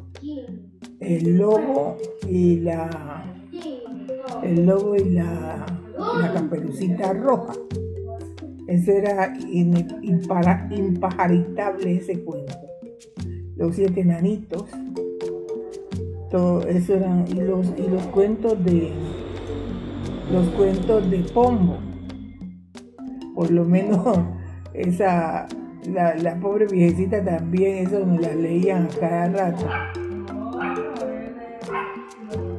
el 1.00 1.38
lobo 1.38 1.96
y 2.28 2.60
la 2.60 3.24
el 4.42 4.66
lobo 4.66 4.96
y 4.96 5.10
la 5.10 5.66
la 6.20 6.32
caperucita 6.32 7.12
roja. 7.12 7.52
Eso 8.66 8.92
era 8.92 9.34
impajaritable 10.70 11.96
ese 11.96 12.22
cuento. 12.22 12.54
Los 13.56 13.76
siete 13.76 14.00
enanitos. 14.00 14.64
Todo 16.30 16.62
eso 16.66 16.94
eran 16.94 17.26
y 17.28 17.34
los, 17.40 17.66
y 17.76 17.88
los 17.90 18.06
cuentos 18.06 18.64
de 18.64 18.92
los 20.32 20.48
cuentos 20.50 21.10
de 21.10 21.18
Pombo. 21.18 21.78
Por 23.34 23.50
lo 23.50 23.64
menos 23.64 24.18
esa 24.74 25.46
la, 25.88 26.38
pobre 26.40 26.66
viejecita 26.66 27.24
también 27.24 27.86
eso 27.86 28.04
nos 28.04 28.20
la 28.20 28.34
leían 28.34 28.86
a 28.86 29.00
cada 29.00 29.28
rato. 29.28 29.66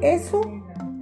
Eso 0.00 0.40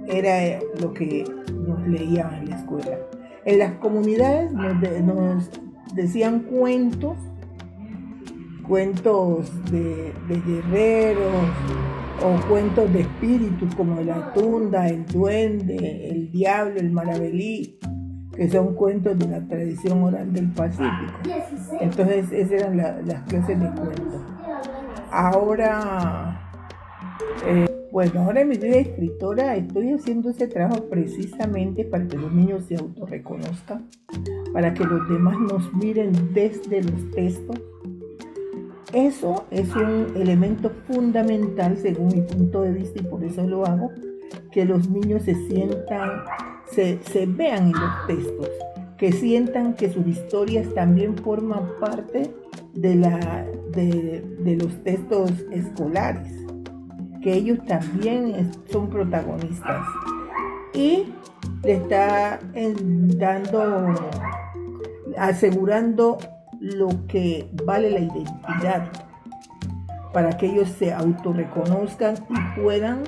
era 0.07 0.59
lo 0.79 0.93
que 0.93 1.25
nos 1.65 1.87
leían 1.87 2.33
en 2.35 2.49
la 2.49 2.57
escuela. 2.57 2.97
En 3.45 3.59
las 3.59 3.73
comunidades 3.73 4.51
nos, 4.51 5.49
decían 5.95 6.41
cuentos, 6.41 7.17
cuentos 8.67 9.51
de, 9.71 10.13
guerreros 10.27 11.31
o 12.23 12.47
cuentos 12.47 12.91
de 12.93 13.01
espíritus 13.01 13.73
como 13.75 14.01
la 14.01 14.33
tunda, 14.33 14.87
el 14.87 15.05
duende, 15.05 16.09
el 16.09 16.31
diablo, 16.31 16.79
el 16.79 16.91
marabelí, 16.91 17.79
que 18.35 18.49
son 18.49 18.75
cuentos 18.75 19.17
de 19.17 19.27
la 19.27 19.47
tradición 19.47 20.03
oral 20.03 20.31
del 20.33 20.51
Pacífico. 20.51 21.13
Entonces 21.79 22.31
esas 22.31 22.51
eran 22.51 22.77
las 22.77 23.23
clases 23.23 23.59
de 23.59 23.69
cuentos. 23.69 24.21
Ahora... 25.11 26.37
Eh, 27.45 27.65
bueno, 27.91 28.21
ahora 28.21 28.39
en 28.39 28.47
mi 28.47 28.55
vida 28.55 28.69
de 28.69 28.79
escritora 28.79 29.57
estoy 29.57 29.91
haciendo 29.91 30.29
ese 30.29 30.47
trabajo 30.47 30.85
precisamente 30.85 31.83
para 31.83 32.07
que 32.07 32.17
los 32.17 32.31
niños 32.31 32.63
se 32.63 32.77
autorreconozcan, 32.77 33.89
para 34.53 34.73
que 34.73 34.85
los 34.85 35.09
demás 35.09 35.37
nos 35.37 35.73
miren 35.73 36.13
desde 36.33 36.83
los 36.83 37.11
textos. 37.11 37.61
Eso 38.93 39.45
es 39.51 39.73
un 39.75 40.13
elemento 40.15 40.71
fundamental 40.87 41.77
según 41.77 42.07
mi 42.07 42.21
punto 42.21 42.61
de 42.61 42.71
vista 42.71 42.99
y 42.99 43.03
por 43.03 43.23
eso 43.23 43.47
lo 43.47 43.65
hago, 43.65 43.91
que 44.51 44.65
los 44.65 44.89
niños 44.89 45.23
se 45.23 45.35
sientan, 45.47 46.23
se, 46.67 46.99
vean 47.25 47.67
en 47.67 47.73
los 47.73 48.07
textos, 48.07 48.49
que 48.97 49.11
sientan 49.11 49.75
que 49.75 49.89
sus 49.89 50.05
historias 50.07 50.73
también 50.73 51.17
forman 51.17 51.69
parte 51.79 52.33
de, 52.73 52.95
la, 52.95 53.45
de 53.73 54.57
los 54.57 54.83
textos 54.83 55.31
escolares 55.51 56.41
que 57.21 57.33
ellos 57.33 57.59
también 57.65 58.51
son 58.69 58.89
protagonistas. 58.89 59.85
Y 60.73 61.13
le 61.63 61.73
está 61.73 62.39
dando, 62.53 63.93
asegurando 65.17 66.17
lo 66.61 66.89
que 67.07 67.49
vale 67.65 67.89
la 67.89 67.99
identidad 67.99 68.91
para 70.13 70.37
que 70.37 70.45
ellos 70.45 70.69
se 70.69 70.93
autorreconozcan 70.93 72.15
y 72.29 72.61
puedan 72.61 73.03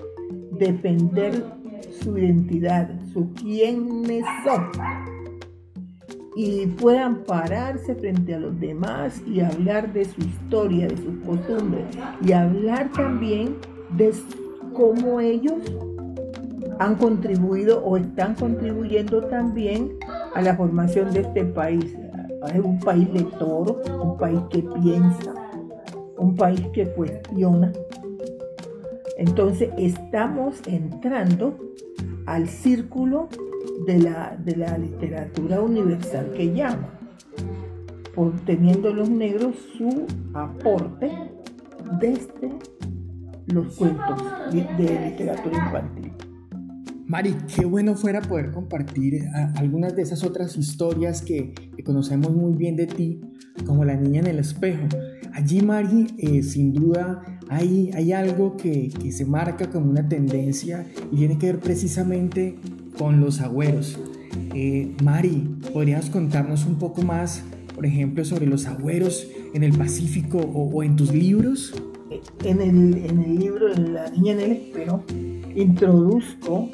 defender 0.51 1.45
su 2.01 2.17
identidad, 2.17 2.89
su 3.13 3.31
quiénes 3.33 4.25
son 4.43 4.71
y 6.35 6.65
puedan 6.65 7.23
pararse 7.25 7.93
frente 7.93 8.33
a 8.33 8.39
los 8.39 8.59
demás 8.59 9.21
y 9.27 9.41
hablar 9.41 9.93
de 9.93 10.05
su 10.05 10.21
historia, 10.21 10.87
de 10.87 10.97
sus 10.97 11.15
costumbres 11.25 11.85
y 12.25 12.31
hablar 12.31 12.91
también 12.91 13.57
de 13.95 14.11
cómo 14.73 15.19
ellos 15.19 15.61
han 16.79 16.95
contribuido 16.95 17.83
o 17.83 17.97
están 17.97 18.33
contribuyendo 18.33 19.25
también 19.25 19.91
a 20.33 20.41
la 20.41 20.55
formación 20.55 21.13
de 21.13 21.21
este 21.21 21.45
país. 21.45 21.95
Es 22.47 22.63
un 22.63 22.79
país 22.79 23.09
lector, 23.13 23.81
un 24.01 24.17
país 24.17 24.39
que 24.49 24.63
piensa, 24.81 25.33
un 26.17 26.35
país 26.35 26.61
que 26.73 26.87
cuestiona. 26.89 27.71
Entonces 29.17 29.69
estamos 29.77 30.61
entrando 30.67 31.57
al 32.25 32.47
círculo 32.47 33.29
de 33.85 33.99
la, 33.99 34.37
de 34.37 34.55
la 34.55 34.77
literatura 34.77 35.61
universal 35.61 36.31
que 36.35 36.53
llama, 36.53 36.99
por 38.15 38.33
teniendo 38.41 38.93
los 38.93 39.09
negros 39.09 39.55
su 39.77 40.05
aporte 40.33 41.11
desde 41.99 42.53
los 43.47 43.75
cuentos 43.75 44.23
de 44.51 45.09
literatura 45.09 45.57
infantil. 45.65 46.11
Mari, 47.05 47.35
qué 47.53 47.65
bueno 47.65 47.95
fuera 47.95 48.21
poder 48.21 48.51
compartir 48.51 49.15
eh, 49.15 49.29
algunas 49.55 49.95
de 49.95 50.03
esas 50.03 50.23
otras 50.23 50.55
historias 50.55 51.21
que, 51.21 51.53
conocemos 51.83 52.31
muy 52.31 52.53
bien 52.53 52.77
de 52.77 52.87
ti, 52.87 53.19
como 53.65 53.83
La 53.83 53.95
Niña 53.97 54.21
en 54.21 54.27
el 54.27 54.39
Espejo. 54.39 54.87
Allí, 55.33 55.61
Mari, 55.61 56.07
eh, 56.17 56.41
sin 56.43 56.71
duda 56.71 57.21
hay, 57.49 57.91
hay 57.93 58.13
algo 58.13 58.55
que, 58.55 58.89
se 59.11 59.25
marca 59.25 59.69
como 59.69 59.89
una 59.89 60.07
tendencia 60.07 60.87
y 61.11 61.17
tiene 61.17 61.37
que 61.37 61.47
ver 61.47 61.59
precisamente 61.59 62.55
con 62.97 63.19
los 63.19 63.41
agüeros. 63.41 63.99
Eh, 64.55 64.95
Mari, 65.03 65.57
¿podrías 65.73 66.09
contarnos 66.09 66.65
un 66.65 66.75
poco 66.75 67.01
más, 67.01 67.43
por 67.75 67.85
ejemplo, 67.85 68.23
sobre 68.23 68.45
los 68.45 68.65
agüeros 68.65 69.27
en 69.53 69.63
el 69.63 69.77
Pacífico 69.77 70.37
o, 70.37 70.83
en 70.83 70.95
tus 70.95 71.13
libros? 71.13 71.75
En 72.45 72.61
el, 72.61 72.95
en 73.05 73.19
el 73.19 73.35
libro 73.39 73.67
La 73.67 74.09
Niña 74.09 74.33
en 74.33 74.39
el 74.39 74.51
Espejo 74.53 75.03
introduzco 75.55 76.69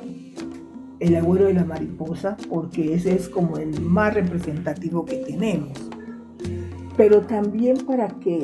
el 0.99 1.15
agüero 1.15 1.45
de 1.45 1.53
la 1.53 1.65
mariposa, 1.65 2.37
porque 2.49 2.93
ese 2.93 3.15
es 3.15 3.29
como 3.29 3.57
el 3.57 3.79
más 3.81 4.13
representativo 4.13 5.05
que 5.05 5.17
tenemos. 5.17 5.77
Pero 6.97 7.21
también 7.21 7.77
para 7.85 8.07
que 8.19 8.43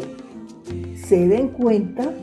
se 0.95 1.27
den 1.27 1.49
cuenta 1.49 2.13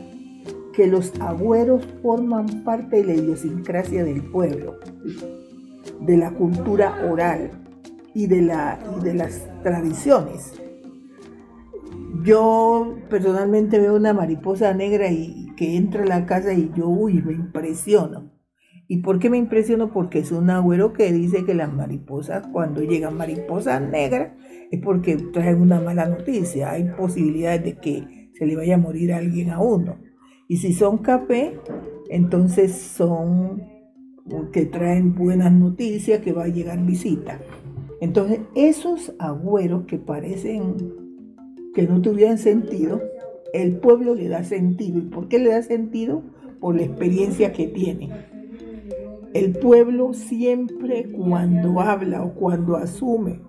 que 0.73 0.87
los 0.87 1.13
agüeros 1.21 1.85
forman 2.01 2.63
parte 2.63 2.97
de 2.97 3.03
la 3.03 3.13
idiosincrasia 3.13 4.03
del 4.03 4.23
pueblo, 4.23 4.79
de 6.01 6.17
la 6.17 6.31
cultura 6.31 7.07
oral 7.09 7.51
y 8.15 8.25
de, 8.25 8.41
la, 8.41 8.79
y 8.97 9.03
de 9.03 9.13
las 9.13 9.47
tradiciones. 9.61 10.59
Yo 12.23 12.95
personalmente 13.09 13.79
veo 13.79 13.95
una 13.95 14.13
mariposa 14.13 14.73
negra 14.73 15.11
y 15.11 15.53
que 15.55 15.77
entra 15.77 16.03
a 16.03 16.07
la 16.07 16.25
casa 16.25 16.53
y 16.53 16.71
yo, 16.75 16.87
uy, 16.87 17.21
me 17.21 17.33
impresiono 17.33 18.32
¿Y 18.87 18.97
por 18.97 19.19
qué 19.19 19.29
me 19.29 19.37
impresiono? 19.37 19.91
Porque 19.91 20.19
es 20.19 20.31
un 20.31 20.49
agüero 20.49 20.93
que 20.93 21.11
dice 21.11 21.45
que 21.45 21.53
las 21.53 21.73
mariposas, 21.73 22.45
cuando 22.47 22.81
llegan 22.81 23.15
mariposas 23.15 23.81
negras, 23.81 24.33
es 24.71 24.81
porque 24.81 25.15
traen 25.15 25.61
una 25.61 25.79
mala 25.79 26.05
noticia. 26.05 26.71
Hay 26.71 26.85
posibilidades 26.97 27.63
de 27.63 27.77
que 27.77 28.29
se 28.33 28.45
le 28.45 28.55
vaya 28.55 28.75
a 28.75 28.79
morir 28.79 29.13
alguien 29.13 29.49
a 29.51 29.61
uno. 29.61 29.97
Y 30.47 30.57
si 30.57 30.73
son 30.73 30.97
café, 30.97 31.59
entonces 32.09 32.73
son 32.73 33.63
que 34.51 34.65
traen 34.65 35.15
buenas 35.15 35.51
noticias, 35.51 36.21
que 36.21 36.33
va 36.33 36.45
a 36.45 36.47
llegar 36.47 36.83
visita. 36.85 37.39
Entonces, 38.01 38.39
esos 38.55 39.13
agüeros 39.19 39.85
que 39.85 39.97
parecen 39.97 40.93
que 41.73 41.83
no 41.83 42.01
tuvieran 42.01 42.37
sentido, 42.37 43.01
el 43.53 43.77
pueblo 43.77 44.15
le 44.15 44.27
da 44.27 44.43
sentido. 44.43 44.99
¿Y 44.99 45.03
por 45.03 45.27
qué 45.27 45.39
le 45.39 45.49
da 45.49 45.61
sentido? 45.61 46.23
Por 46.59 46.75
la 46.75 46.83
experiencia 46.83 47.51
que 47.51 47.67
tiene. 47.67 48.09
El 49.33 49.53
pueblo 49.53 50.13
siempre 50.13 51.11
cuando 51.11 51.79
habla 51.81 52.23
o 52.23 52.33
cuando 52.33 52.75
asume 52.75 53.41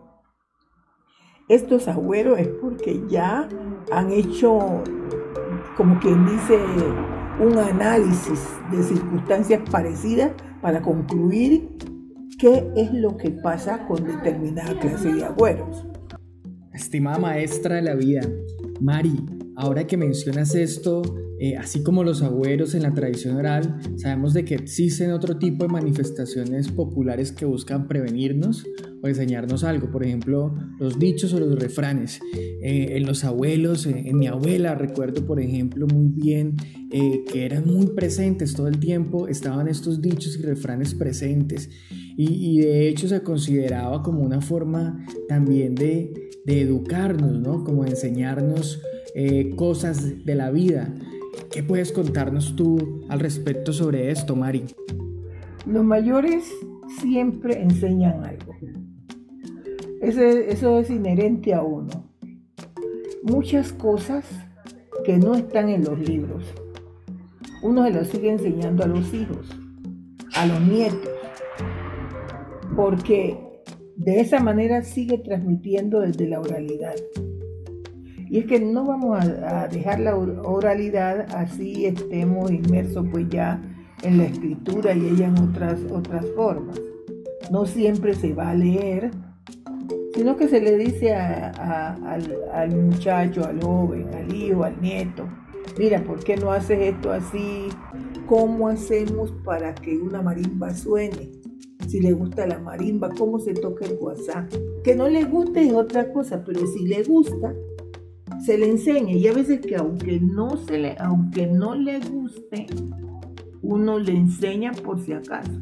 estos 1.49 1.89
agüeros 1.89 2.39
es 2.39 2.49
porque 2.49 3.03
ya 3.09 3.47
han 3.93 4.11
hecho, 4.11 4.83
como 5.77 6.01
quien 6.01 6.25
dice, 6.25 6.59
un 7.39 7.59
análisis 7.59 8.41
de 8.71 8.83
circunstancias 8.83 9.61
parecidas 9.71 10.33
para 10.63 10.81
concluir 10.81 11.69
qué 12.39 12.67
es 12.77 12.93
lo 12.95 13.19
que 13.19 13.31
pasa 13.31 13.87
con 13.87 14.05
determinada 14.05 14.79
clase 14.79 15.13
de 15.13 15.25
agüeros. 15.25 15.87
Estimada 16.73 17.19
maestra 17.19 17.77
de 17.77 17.83
la 17.83 17.95
vida, 17.95 18.23
Mari, 18.81 19.15
ahora 19.57 19.87
que 19.87 19.99
mencionas 19.99 20.55
esto, 20.55 21.03
eh, 21.39 21.57
así 21.57 21.83
como 21.83 22.05
los 22.05 22.23
agüeros 22.23 22.75
en 22.75 22.83
la 22.83 22.95
tradición 22.95 23.37
oral, 23.37 23.81
sabemos 23.97 24.35
de 24.35 24.45
que 24.45 24.55
existen 24.55 25.11
otro 25.11 25.37
tipo 25.37 25.65
de 25.65 25.73
manifestaciones 25.73 26.69
populares 26.69 27.33
que 27.33 27.45
buscan 27.45 27.89
prevenirnos 27.89 28.65
o 29.03 29.09
enseñarnos 29.09 29.65
algo. 29.65 29.91
Por 29.91 30.05
ejemplo, 30.05 30.55
los 30.79 30.99
dichos 30.99 31.33
o 31.35 31.41
los 31.41 31.59
refranes. 31.59 32.21
Eh, 32.35 32.97
en 32.97 33.05
los 33.05 33.25
abuelos, 33.25 33.87
eh, 33.87 34.05
en 34.07 34.19
mi 34.19 34.29
abuela, 34.29 34.77
recuerdo, 34.77 35.27
por 35.27 35.41
ejemplo, 35.41 35.87
muy 35.87 36.09
bien 36.09 36.57
que 36.95 37.45
eran 37.45 37.67
muy 37.67 37.87
presentes 37.89 38.55
todo 38.55 38.69
el 38.69 38.79
tiempo, 38.79 39.27
estaban 39.27 39.67
estos 39.67 40.01
dichos 40.01 40.39
y 40.39 40.43
refranes 40.43 40.95
presentes. 40.95 41.69
Y, 42.17 42.61
de 42.61 42.89
hecho 42.89 43.09
se 43.09 43.21
consideraba 43.25 44.01
como 44.05 44.21
una 44.21 44.41
forma 44.41 45.05
también 45.29 45.75
de, 45.75 46.31
de 46.47 46.61
educarnos, 46.61 47.41
¿no? 47.41 47.65
Como 47.65 47.85
enseñarnos 47.85 48.81
cosas 49.57 50.25
de 50.25 50.35
la 50.37 50.53
vida. 50.53 50.95
¿Qué 51.51 51.63
puedes 51.63 51.93
contarnos 51.93 52.57
tú 52.57 53.05
al 53.09 53.21
respecto 53.21 53.73
sobre 53.73 54.11
esto, 54.11 54.35
Mari? 54.37 54.65
Los 55.67 55.85
mayores 55.85 56.45
siempre 57.01 57.63
enseñan 57.63 58.25
algo. 58.25 58.55
eso 60.01 60.79
es 60.79 60.91
inherente 60.91 61.55
a 61.55 61.63
uno. 61.63 62.11
Muchas 63.23 63.73
cosas 63.73 64.27
que 65.05 65.19
no 65.19 65.35
están 65.35 65.69
en 65.69 65.85
los 65.85 65.99
libros. 65.99 66.45
Uno 67.63 67.85
se 67.85 67.91
los 67.91 68.09
sigue 68.09 68.31
enseñando 68.31 68.85
a 68.85 68.87
los 68.87 69.15
hijos, 69.15 69.49
a 70.35 70.47
los 70.47 70.61
nietos, 70.61 71.09
porque 72.77 73.39
de 73.97 74.21
esa 74.21 74.41
manera 74.41 74.83
sigue 74.83 75.19
transmitiendo 75.19 76.01
desde 76.01 76.29
la 76.29 76.41
oralidad. 76.41 76.95
Y 78.29 78.39
es 78.39 78.47
que 78.47 78.61
no 78.61 78.87
vamos 78.87 79.19
a, 79.19 79.69
dejar 79.69 80.01
la 80.01 80.17
oralidad 80.17 81.27
así 81.35 81.87
estemos 81.87 82.51
inmersos 82.51 83.07
pues 83.11 83.29
ya 83.29 83.61
en 84.03 84.19
la 84.19 84.25
escritura 84.25 84.95
y 84.95 85.09
ella 85.09 85.27
en 85.29 85.39
otras, 85.39 85.81
otras 85.91 86.25
formas. 86.35 86.81
No 87.51 87.67
siempre 87.67 88.15
se 88.15 88.33
va 88.33 88.51
a 88.51 88.55
leer, 88.55 89.11
sino 90.15 90.37
que 90.37 90.49
se 90.49 90.61
le 90.61 90.77
dice 90.77 91.15
al, 91.15 92.77
muchacho, 92.77 93.45
al 93.45 93.61
joven, 93.63 94.09
al 94.15 94.35
hijo, 94.35 94.65
al 94.65 94.81
nieto, 94.81 95.29
mira, 95.79 96.03
¿por 96.05 96.23
qué 96.23 96.37
no 96.37 96.53
haces 96.53 96.95
esto 96.95 97.13
así? 97.13 97.69
¿Cómo 98.27 98.69
hacemos 98.69 99.33
para 99.45 99.75
que 99.75 99.97
una 99.97 100.23
marimba 100.23 100.75
suene? 100.75 101.31
Si 101.89 102.01
le 102.01 102.13
gusta 102.13 102.47
la 102.47 102.59
marimba, 102.59 103.11
¿cómo 103.11 103.39
se 103.39 103.53
toca 103.53 103.85
el 103.85 103.99
WhatsApp? 104.01 104.51
Que 104.83 104.95
no 104.95 105.09
le 105.09 105.25
guste 105.25 105.63
es 105.63 105.73
otra 105.73 106.13
cosa, 106.13 106.43
pero 106.45 106.67
si 106.67 106.87
le 106.87 107.03
gusta, 107.03 107.55
se 108.45 108.59
le 108.59 108.69
enseña 108.69 109.13
y 109.13 109.27
a 109.27 109.33
veces 109.33 109.61
que 109.61 109.77
aunque 109.77 110.21
no 110.21 110.57
se 110.59 110.79
le, 110.79 110.97
aunque 110.99 111.47
no 111.47 111.75
le 111.75 111.99
guste, 112.01 112.67
uno 113.63 113.99
le 113.99 114.13
enseña 114.13 114.73
por 114.73 115.01
si 115.01 115.13
acaso. 115.13 115.61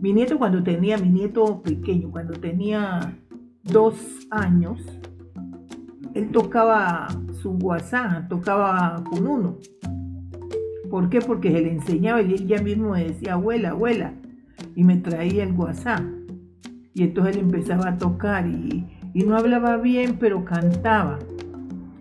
Mi 0.00 0.14
nieto 0.14 0.38
cuando 0.38 0.62
tenía, 0.62 0.96
mi 0.96 1.10
nieto 1.10 1.60
pequeño, 1.62 2.10
cuando 2.10 2.32
tenía 2.32 3.18
dos 3.62 3.94
años, 4.30 4.80
él 6.14 6.30
tocaba 6.30 7.08
su 7.42 7.50
WhatsApp, 7.50 8.28
tocaba 8.28 9.04
con 9.08 9.26
uno. 9.26 9.58
¿Por 10.90 11.10
qué? 11.10 11.20
Porque 11.20 11.52
se 11.52 11.60
le 11.60 11.72
enseñaba 11.72 12.22
y 12.22 12.32
él 12.32 12.46
ya 12.46 12.62
mismo 12.62 12.92
me 12.92 13.04
decía, 13.04 13.34
abuela, 13.34 13.70
abuela, 13.70 14.14
y 14.74 14.84
me 14.84 14.96
traía 14.96 15.44
el 15.44 15.52
WhatsApp. 15.52 16.02
Y 16.94 17.04
entonces 17.04 17.36
él 17.36 17.42
empezaba 17.42 17.90
a 17.90 17.98
tocar 17.98 18.46
y, 18.46 18.86
y 19.12 19.24
no 19.24 19.36
hablaba 19.36 19.76
bien, 19.76 20.16
pero 20.18 20.44
cantaba. 20.44 21.18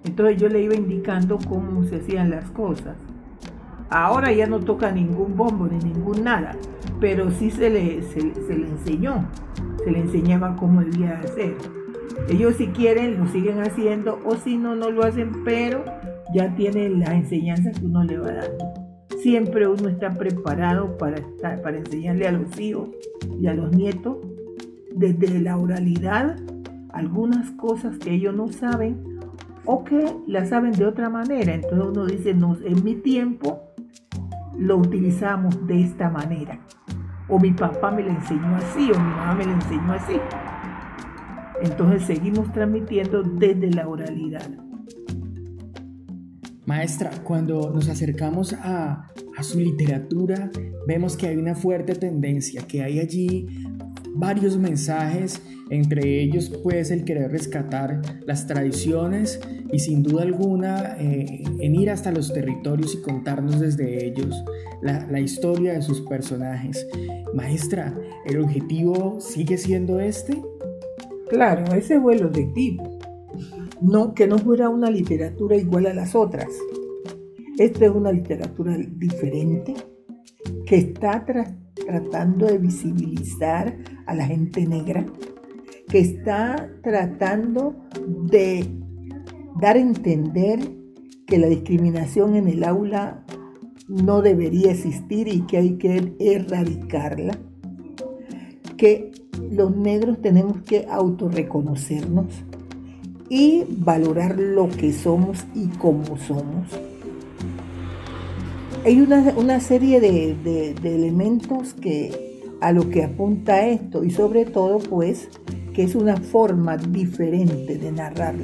Entonces 0.03 0.37
yo 0.41 0.49
le 0.49 0.61
iba 0.61 0.75
indicando 0.75 1.37
cómo 1.47 1.83
se 1.83 1.97
hacían 1.97 2.29
las 2.29 2.49
cosas. 2.51 2.95
Ahora 3.89 4.31
ya 4.31 4.47
no 4.47 4.59
toca 4.59 4.91
ningún 4.91 5.35
bombo 5.35 5.67
ni 5.67 5.77
ningún 5.77 6.23
nada, 6.23 6.55
pero 6.99 7.29
sí 7.29 7.51
se 7.51 7.69
le, 7.69 8.01
se, 8.03 8.21
le 8.21 8.67
enseñó, 8.67 9.25
se 9.83 9.91
le 9.91 9.99
enseñaba 9.99 10.55
cómo 10.55 10.81
debía 10.81 11.19
hacer. 11.19 11.55
Ellos 12.29 12.55
si 12.55 12.67
quieren 12.67 13.19
lo 13.19 13.27
siguen 13.27 13.59
haciendo 13.59 14.19
o 14.25 14.35
si 14.35 14.57
no, 14.57 14.75
no 14.75 14.91
lo 14.91 15.03
hacen, 15.03 15.43
pero 15.43 15.83
ya 16.33 16.55
tienen 16.55 16.99
las 16.99 17.11
enseñanzas 17.11 17.77
que 17.77 17.85
uno 17.85 18.03
le 18.05 18.17
va 18.17 18.31
dando. 18.31 18.73
Siempre 19.21 19.67
uno 19.67 19.89
está 19.89 20.11
preparado 20.11 20.97
para, 20.97 21.17
para 21.61 21.77
enseñarle 21.77 22.27
a 22.27 22.31
los 22.31 22.57
hijos 22.59 22.89
y 23.39 23.47
a 23.47 23.53
los 23.53 23.75
nietos 23.75 24.17
desde 24.93 25.39
la 25.41 25.57
oralidad 25.57 26.37
algunas 26.93 27.51
cosas 27.51 27.97
que 27.97 28.11
ellos 28.11 28.35
no 28.35 28.51
saben 28.51 29.11
o 29.65 29.84
que 29.84 30.15
la 30.28 30.45
saben 30.45 30.71
de 30.71 30.86
otra 30.86 31.10
manera. 31.10 31.54
Entonces 31.54 31.88
uno 31.88 32.06
dice, 32.06 32.34
no, 32.34 32.58
en 32.63 32.84
mi 32.84 32.95
tiempo 32.95 33.62
lo 34.58 34.78
utilizamos 34.78 35.65
de 35.67 35.82
esta 35.82 36.10
manera. 36.10 36.60
o 37.28 37.39
mi 37.39 37.52
papá 37.52 37.91
me 37.91 38.04
lo 38.04 38.10
enseñó 38.10 38.58
así, 38.58 38.91
o 38.91 39.00
mi 39.00 39.10
mamá 39.10 39.36
me 39.36 39.45
lo 39.45 39.54
enseñó 39.54 39.93
así. 39.93 40.17
Entonces 41.62 42.04
seguimos 42.04 42.52
transmitiendo 42.52 43.24
desde 43.24 43.71
la 43.71 43.88
oralidad. 43.88 44.50
Maestra, 46.65 47.12
cuando 47.24 47.71
nos 47.71 47.88
acercamos 47.88 48.54
a, 48.54 49.08
a, 49.38 49.43
su 49.43 49.60
literatura, 49.60 50.50
vemos 50.88 51.15
que 51.15 51.28
hay 51.28 51.38
una 51.38 51.56
fuerte 51.56 51.95
tendencia, 51.95 52.63
que 52.67 52.84
hay 52.84 53.00
allí 53.00 53.47
varios 54.13 54.58
mensajes, 54.58 55.41
entre 55.69 56.21
ellos 56.21 56.52
pues 56.63 56.91
el 56.91 57.06
querer 57.06 57.32
rescatar 57.32 58.02
las 58.26 58.45
tradiciones 58.45 59.39
y 59.71 59.80
sin 59.80 60.04
duda 60.04 60.24
alguna 60.24 60.97
eh, 61.00 61.43
en 61.60 61.76
ir 61.76 61.89
hasta 61.89 62.12
los 62.12 62.34
territorios 62.34 62.93
y 62.95 63.02
contarnos 63.02 63.60
desde 63.60 64.06
ellos 64.06 64.43
la, 64.82 65.19
historia 65.19 65.74
de 65.74 65.82
sus 65.82 66.02
personajes. 66.02 66.88
Maestra, 67.34 67.97
¿el 68.26 68.39
objetivo 68.39 69.19
sigue 69.19 69.58
siendo 69.58 70.00
este? 70.00 70.41
Claro, 71.30 71.74
ese 71.74 72.00
fue 72.00 72.15
el 72.15 72.26
objetivo. 72.26 73.00
No, 73.82 74.13
que 74.13 74.28
no 74.28 74.38
fuera 74.38 74.69
una 74.69 74.89
literatura 74.89 75.56
igual 75.56 75.86
a 75.86 75.93
las 75.93 76.15
otras. 76.15 76.50
Esta 77.58 77.86
es 77.86 77.91
una 77.91 78.12
literatura 78.12 78.78
diferente 78.78 79.74
que 80.65 80.78
está 80.78 81.26
tratando 81.75 82.47
de 82.47 82.57
visibilizar 82.57 83.77
a 84.05 84.15
la 84.15 84.25
gente 84.25 84.65
negra, 84.65 85.05
que 85.88 85.99
está 85.99 86.69
tratando 86.84 87.75
de 88.29 88.65
dar 89.60 89.75
a 89.75 89.79
entender 89.79 90.60
que 91.27 91.38
la 91.38 91.47
discriminación 91.47 92.36
en 92.36 92.47
el 92.47 92.63
aula 92.63 93.25
no 93.88 94.21
debería 94.21 94.71
existir 94.71 95.27
y 95.27 95.41
que 95.41 95.57
hay 95.57 95.77
que 95.77 96.15
erradicarla, 96.19 97.38
que 98.77 99.12
los 99.51 99.75
negros 99.75 100.21
tenemos 100.21 100.62
que 100.62 100.88
autorreconocernos 100.89 102.27
y 103.29 103.63
valorar 103.69 104.38
lo 104.38 104.69
que 104.69 104.91
somos 104.93 105.45
y 105.55 105.67
cómo 105.77 106.17
somos. 106.17 106.67
Hay 108.84 109.00
una, 109.00 109.60
serie 109.60 110.00
de, 110.00 110.36
de 110.82 110.96
elementos 110.96 111.74
que 111.76 112.32
a 112.62 112.72
lo 112.72 112.89
que 112.89 113.04
apunta 113.04 113.67
esto 113.67 114.04
y 114.04 114.12
sobre 114.12 114.46
todo 114.46 114.80
pues 114.80 115.30
que 115.74 115.84
es 115.84 115.96
una 115.96 116.17
forma 116.17 116.78
diferente 116.78 117.78
de 117.78 117.91
narrar 117.91 118.36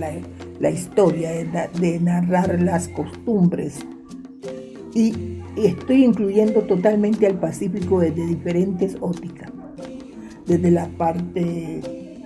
la, 0.60 0.70
historia, 0.70 1.32
de, 1.32 2.00
narrar 2.00 2.62
las 2.62 2.88
costumbres. 2.88 3.86
Y, 4.94 5.36
estoy 5.58 6.06
incluyendo 6.06 6.62
totalmente 6.62 7.26
al 7.26 7.40
Pacífico 7.40 8.00
desde 8.00 8.28
diferentes 8.28 8.96
ópticas, 9.02 9.52
desde 10.46 10.70
la 10.70 10.88
parte 10.88 11.82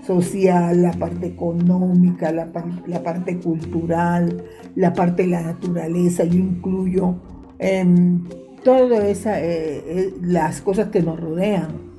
social, 0.05 0.81
la 0.81 0.91
parte 0.91 1.27
económica, 1.27 2.31
la, 2.31 2.51
la 2.87 3.03
parte 3.03 3.39
cultural, 3.39 4.43
la 4.75 4.93
parte 4.93 5.23
de 5.23 5.29
la 5.29 5.41
naturaleza, 5.43 6.25
yo 6.25 6.39
incluyo 6.39 7.15
em, 7.61 8.23
todas 8.63 9.25
eh, 9.25 9.83
eh, 9.85 10.13
las 10.21 10.61
cosas 10.61 10.89
que 10.89 11.01
nos 11.01 11.19
rodean. 11.19 11.91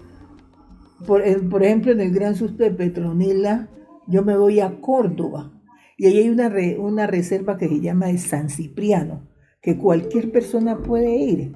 Por, 1.07 1.22
por, 1.48 1.62
ejemplo, 1.62 1.92
en 1.92 2.01
el 2.01 2.12
Gran 2.12 2.37
Susto 2.37 2.62
de 2.62 2.70
Petronila, 2.70 3.68
yo 4.07 4.22
me 4.22 4.37
voy 4.37 4.61
a 4.61 4.81
Córdoba 4.81 5.53
y 5.96 6.07
ahí 6.07 6.18
hay 6.18 6.29
una, 6.29 6.53
una 6.79 7.07
reserva 7.07 7.57
que 7.57 7.68
se 7.68 7.81
llama 7.81 8.07
de 8.07 8.18
San 8.18 8.51
Cipriano, 8.51 9.29
que 9.61 9.79
cualquier 9.79 10.31
persona 10.31 10.79
puede 10.79 11.16
ir 11.16 11.53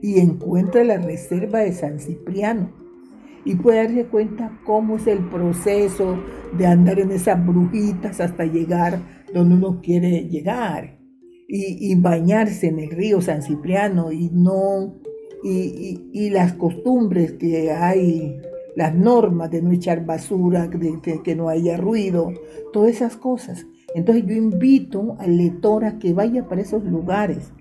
y 0.00 0.20
encuentra 0.20 0.84
la 0.84 0.98
reserva 0.98 1.60
de 1.60 1.72
San 1.72 1.98
Cipriano 1.98 2.72
y 3.44 3.56
puede 3.56 3.84
darse 3.84 4.06
cuenta 4.06 4.58
cómo 4.64 4.96
es 4.96 5.06
el 5.06 5.18
proceso 5.28 6.16
de 6.56 6.66
andar 6.66 6.98
en 6.98 7.10
esas 7.10 7.44
brujitas 7.44 8.20
hasta 8.20 8.44
llegar 8.44 9.00
donde 9.32 9.54
uno 9.54 9.80
quiere 9.82 10.28
llegar 10.28 11.03
y, 11.56 11.92
y 11.92 11.94
bañarse 11.94 12.66
en 12.66 12.80
el 12.80 12.90
río 12.90 13.20
San 13.20 13.40
Cipriano 13.42 14.10
y 14.10 14.28
no 14.30 14.96
y, 15.44 15.50
y, 15.50 16.10
y 16.12 16.30
las 16.30 16.54
costumbres 16.54 17.34
que 17.34 17.70
hay 17.70 18.40
las 18.74 18.92
normas 18.92 19.52
de 19.52 19.62
no 19.62 19.70
echar 19.70 20.04
basura, 20.04 20.66
de, 20.66 21.20
que 21.22 21.36
no 21.36 21.48
haya 21.48 21.76
ruido, 21.76 22.32
todas 22.72 22.90
esas 22.90 23.16
cosas. 23.16 23.66
Entonces 23.94 24.24
yo 24.26 24.34
invito 24.34 25.16
al 25.20 25.36
lector 25.36 25.84
a 25.84 26.00
que 26.00 26.12
vaya 26.12 26.48
para 26.48 26.60
esos 26.60 26.82
lugares 26.84 27.52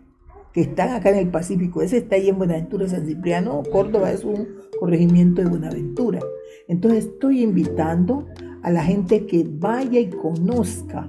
que 0.54 0.62
están 0.62 0.90
acá 0.90 1.12
en 1.12 1.18
el 1.18 1.30
Pacífico. 1.30 1.84
Ese 1.84 1.98
está 1.98 2.16
ahí 2.16 2.30
en 2.30 2.40
Buenaventura, 2.40 2.88
San 2.88 3.06
Cipriano, 3.06 3.62
Córdoba 3.72 4.12
es 4.12 4.24
un 4.24 4.48
corregimiento 4.80 5.44
de 5.44 5.50
Buenaventura. 5.50 6.20
Entonces 6.68 7.06
estoy 7.06 7.44
invitando 7.44 8.26
a 8.64 8.72
la 8.72 8.84
gente 8.84 9.28
que 9.28 9.46
vaya 9.48 10.00
y 10.00 10.10
conozca 10.10 11.06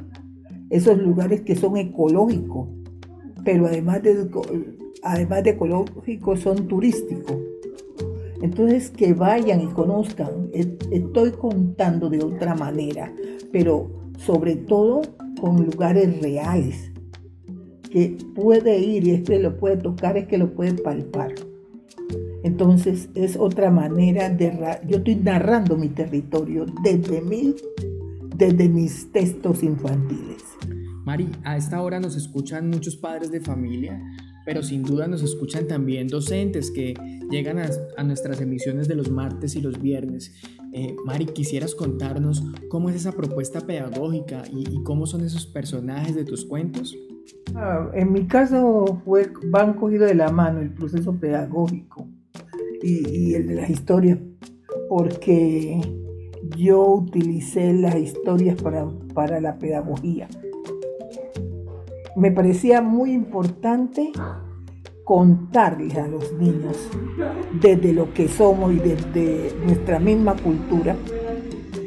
esos 0.75 0.99
lugares 0.99 1.43
que 1.43 1.55
son 1.55 1.77
ecológicos, 1.77 2.69
pero 3.45 3.67
además 3.67 4.03
de, 4.03 4.29
además 5.05 5.45
de 5.45 5.51
ecológicos 5.51 6.41
son 6.41 6.67
turísticos. 6.67 7.37
Entonces, 8.43 8.91
que 8.91 9.15
vayan 9.15 9.61
y 9.61 9.67
conozcan. 9.69 10.51
Estoy 10.91 11.31
contando 11.31 12.11
de 12.11 12.25
otra 12.25 12.57
manera, 12.57 13.15
pero 13.53 13.89
sobre 14.19 14.57
todo 14.57 15.03
con 15.41 15.65
lugares 15.65 16.21
reales, 16.21 16.91
que 17.89 18.17
puede 18.35 18.77
ir 18.81 19.07
y 19.07 19.13
este 19.13 19.39
lo 19.39 19.57
puede 19.57 19.77
tocar, 19.77 20.17
es 20.17 20.27
que 20.27 20.39
lo 20.39 20.55
puede 20.55 20.75
palpar. 20.75 21.35
Entonces, 22.43 23.09
es 23.15 23.37
otra 23.37 23.71
manera 23.71 24.29
de... 24.29 24.51
Yo 24.89 24.97
estoy 24.97 25.15
narrando 25.15 25.77
mi 25.77 25.89
territorio 25.89 26.67
desde, 26.83 27.21
mi, 27.21 27.55
desde 28.37 28.69
mis 28.69 29.13
textos 29.13 29.63
infantiles. 29.63 30.54
Mari, 31.05 31.29
a 31.45 31.57
esta 31.57 31.81
hora 31.83 32.01
nos 32.01 32.17
escuchan 32.17 32.69
muchos 32.71 32.97
padres 32.97 33.31
de 33.31 33.41
familia 33.41 34.01
pero 34.45 34.63
sin 34.63 34.83
duda 34.83 35.07
nos 35.07 35.23
escuchan 35.23 35.67
también 35.67 36.09
docentes 36.09 36.71
que 36.71 36.95
llegan 37.31 37.59
a, 37.59 38.03
nuestras 38.03 38.41
emisiones 38.41 38.89
de 38.89 38.95
los 38.95 39.11
martes 39.11 39.57
y 39.57 39.61
los 39.61 39.81
viernes. 39.81 40.33
Eh, 40.73 40.95
Mari, 41.05 41.27
¿quisieras 41.27 41.75
contarnos 41.75 42.45
cómo 42.69 42.91
es 42.91 42.97
esa 42.97 43.13
propuesta 43.13 43.61
pedagógica 43.61 44.43
y, 44.51 44.83
cómo 44.83 45.07
son 45.07 45.23
esos 45.25 45.47
personajes 45.47 46.15
de 46.15 46.25
tus 46.25 46.45
cuentos? 46.45 46.97
Ah, 47.55 47.91
en 47.95 48.13
mi 48.13 48.27
caso 48.27 49.01
fue, 49.05 49.31
van 49.51 49.75
cogido 49.75 50.07
de 50.07 50.15
la 50.15 50.31
mano 50.31 50.61
el 50.61 50.73
proceso 50.73 51.15
pedagógico 51.15 52.09
y, 52.83 53.09
y 53.09 53.35
el 53.35 53.47
de 53.47 53.55
las 53.55 53.71
historias, 53.71 54.19
porque 54.89 55.81
yo 56.57 56.87
utilicé 56.87 57.73
las 57.73 57.97
historias 57.97 58.61
para, 58.61 58.87
para 59.15 59.41
la 59.41 59.59
pedagogía 59.59 60.29
me 62.17 62.31
parecía 62.31 62.81
muy 62.81 63.13
importante 63.13 64.13
contarles 65.05 65.97
a 65.97 66.09
los 66.09 66.33
niños 66.35 66.89
desde 67.61 67.93
lo 67.93 68.13
que 68.15 68.29
somos 68.29 68.73
y 68.73 68.79
desde 68.79 69.53
nuestra 69.65 69.99
misma 69.99 70.35
cultura. 70.37 70.97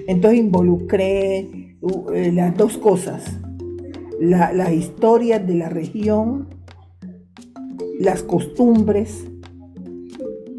Entonces 0.07 0.39
involucré 0.39 1.77
uh, 1.81 2.11
eh, 2.11 2.31
las 2.31 2.55
dos 2.55 2.77
cosas, 2.77 3.39
las 4.19 4.71
historias 4.71 5.45
de 5.45 5.55
la 5.55 5.69
región, 5.69 6.47
las 7.99 8.23
costumbres 8.23 9.25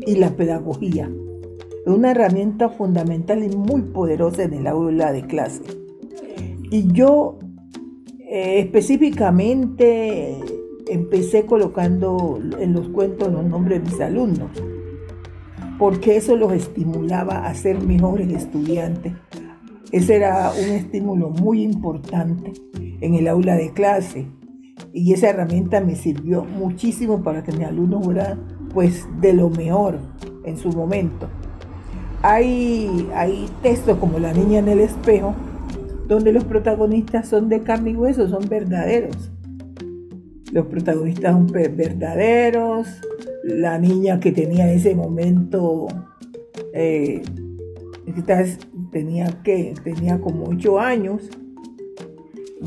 y 0.07 0.17
la 0.17 0.31
pedagogía. 0.31 1.11
Es 1.87 1.93
una 1.93 2.11
herramienta 2.11 2.69
fundamental 2.69 3.43
y 3.45 3.57
muy 3.57 3.83
poderosa 3.83 4.43
en 4.43 4.55
el 4.55 4.67
aula 4.67 5.13
de 5.13 5.23
clase. 5.27 5.63
Y 6.71 6.93
yo 6.93 7.39
eh, 8.31 8.61
específicamente 8.61 10.38
empecé 10.87 11.47
colocando 11.47 12.38
en 12.59 12.75
los 12.75 12.91
cuentos 12.91 13.33
los 13.33 13.43
nombres 13.43 13.83
de 13.83 13.91
mis 13.91 14.01
alumnos, 14.03 14.51
porque 15.79 16.19
eso 16.19 16.37
los 16.37 16.53
estimulaba 16.53 17.47
a 17.47 17.55
ser 17.55 17.81
mejores 17.81 18.31
estudiantes. 18.31 19.14
Ese 19.93 20.17
era 20.17 20.51
un 20.51 20.75
estímulo 20.75 21.31
muy 21.31 21.62
importante 21.62 22.53
en 23.01 23.14
el 23.14 23.29
aula 23.29 23.57
de 23.57 23.73
clase 23.73 24.27
y 24.93 25.14
esa 25.14 25.31
herramienta 25.31 25.81
me 25.81 25.97
sirvió 25.97 26.45
muchísimo 26.45 27.23
para 27.23 27.43
que 27.43 27.53
mis 27.53 27.67
alumnos 27.67 28.05
fueran 28.05 28.41
pues 28.75 29.09
de 29.23 29.33
lo 29.33 29.49
mejor 29.49 30.01
en 30.45 30.59
su 30.59 30.69
momento. 30.69 31.31
Hay, 32.21 33.09
hay 33.14 33.49
textos 33.62 33.97
como 33.97 34.19
La 34.19 34.35
niña 34.35 34.59
en 34.59 34.69
el 34.69 34.81
espejo 34.81 35.35
donde 36.09 36.33
los 36.33 36.44
protagonistas 36.44 37.29
son 37.29 37.49
de 37.51 37.62
carne 37.62 37.90
y 37.90 37.97
hueso, 37.97 38.27
son 38.29 38.49
verdaderos. 38.49 39.31
Los 40.53 40.66
protagonistas 40.66 41.33
son 41.33 41.47
verdaderos. 41.47 42.88
La 43.44 43.79
niña 43.79 44.18
que 44.18 44.33
tenía 44.33 44.71
en 44.71 44.79
ese 44.79 44.94
momento, 44.94 45.87
eh, 46.73 47.23
tenía 48.90 49.27
que 49.42 49.75
tenía 49.85 50.18
como 50.21 50.44
ocho 50.44 50.81
años, 50.81 51.29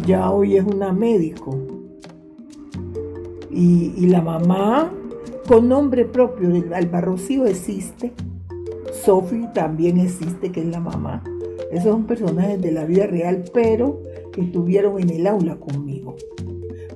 ya 0.06 0.30
hoy 0.30 0.58
es 0.58 0.64
una 0.64 0.94
médico. 0.94 1.58
Y, 3.50 4.08
la 4.08 4.22
mamá, 4.22 4.94
con 5.48 5.68
nombre 5.68 6.06
propio, 6.06 6.50
Alba 6.74 7.02
Rocío 7.02 7.46
existe, 7.46 8.14
Sophie 9.04 9.50
también 9.54 9.98
existe, 9.98 10.52
que 10.52 10.62
es 10.62 10.68
la 10.68 10.80
mamá. 10.80 11.22
Esos 11.72 11.92
son 11.92 12.06
personajes 12.06 12.62
de 12.62 12.72
la 12.72 12.86
vida 12.86 13.08
real, 13.08 13.46
pero 13.54 14.02
que 14.34 14.42
estuvieron 14.42 15.00
en 15.00 15.10
el 15.10 15.26
aula 15.26 15.56
conmigo. 15.56 16.16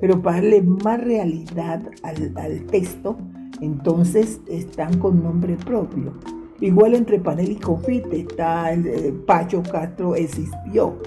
Pero 0.02 0.22
para 0.22 0.38
darle 0.38 0.62
más 0.62 1.02
realidad 1.02 1.82
al, 2.04 2.66
texto, 2.66 3.18
entonces 3.62 4.42
están 4.48 5.00
con 5.00 5.24
nombre 5.24 5.56
propio. 5.56 6.14
Igual 6.60 6.96
entre 6.96 7.20
Panel 7.20 7.52
y 7.52 7.56
Confite 7.56 8.20
está 8.22 8.72
el, 8.72 8.86
eh, 8.88 9.14
Pacho 9.26 9.64
Castro 9.64 10.16
existió. 10.16 10.98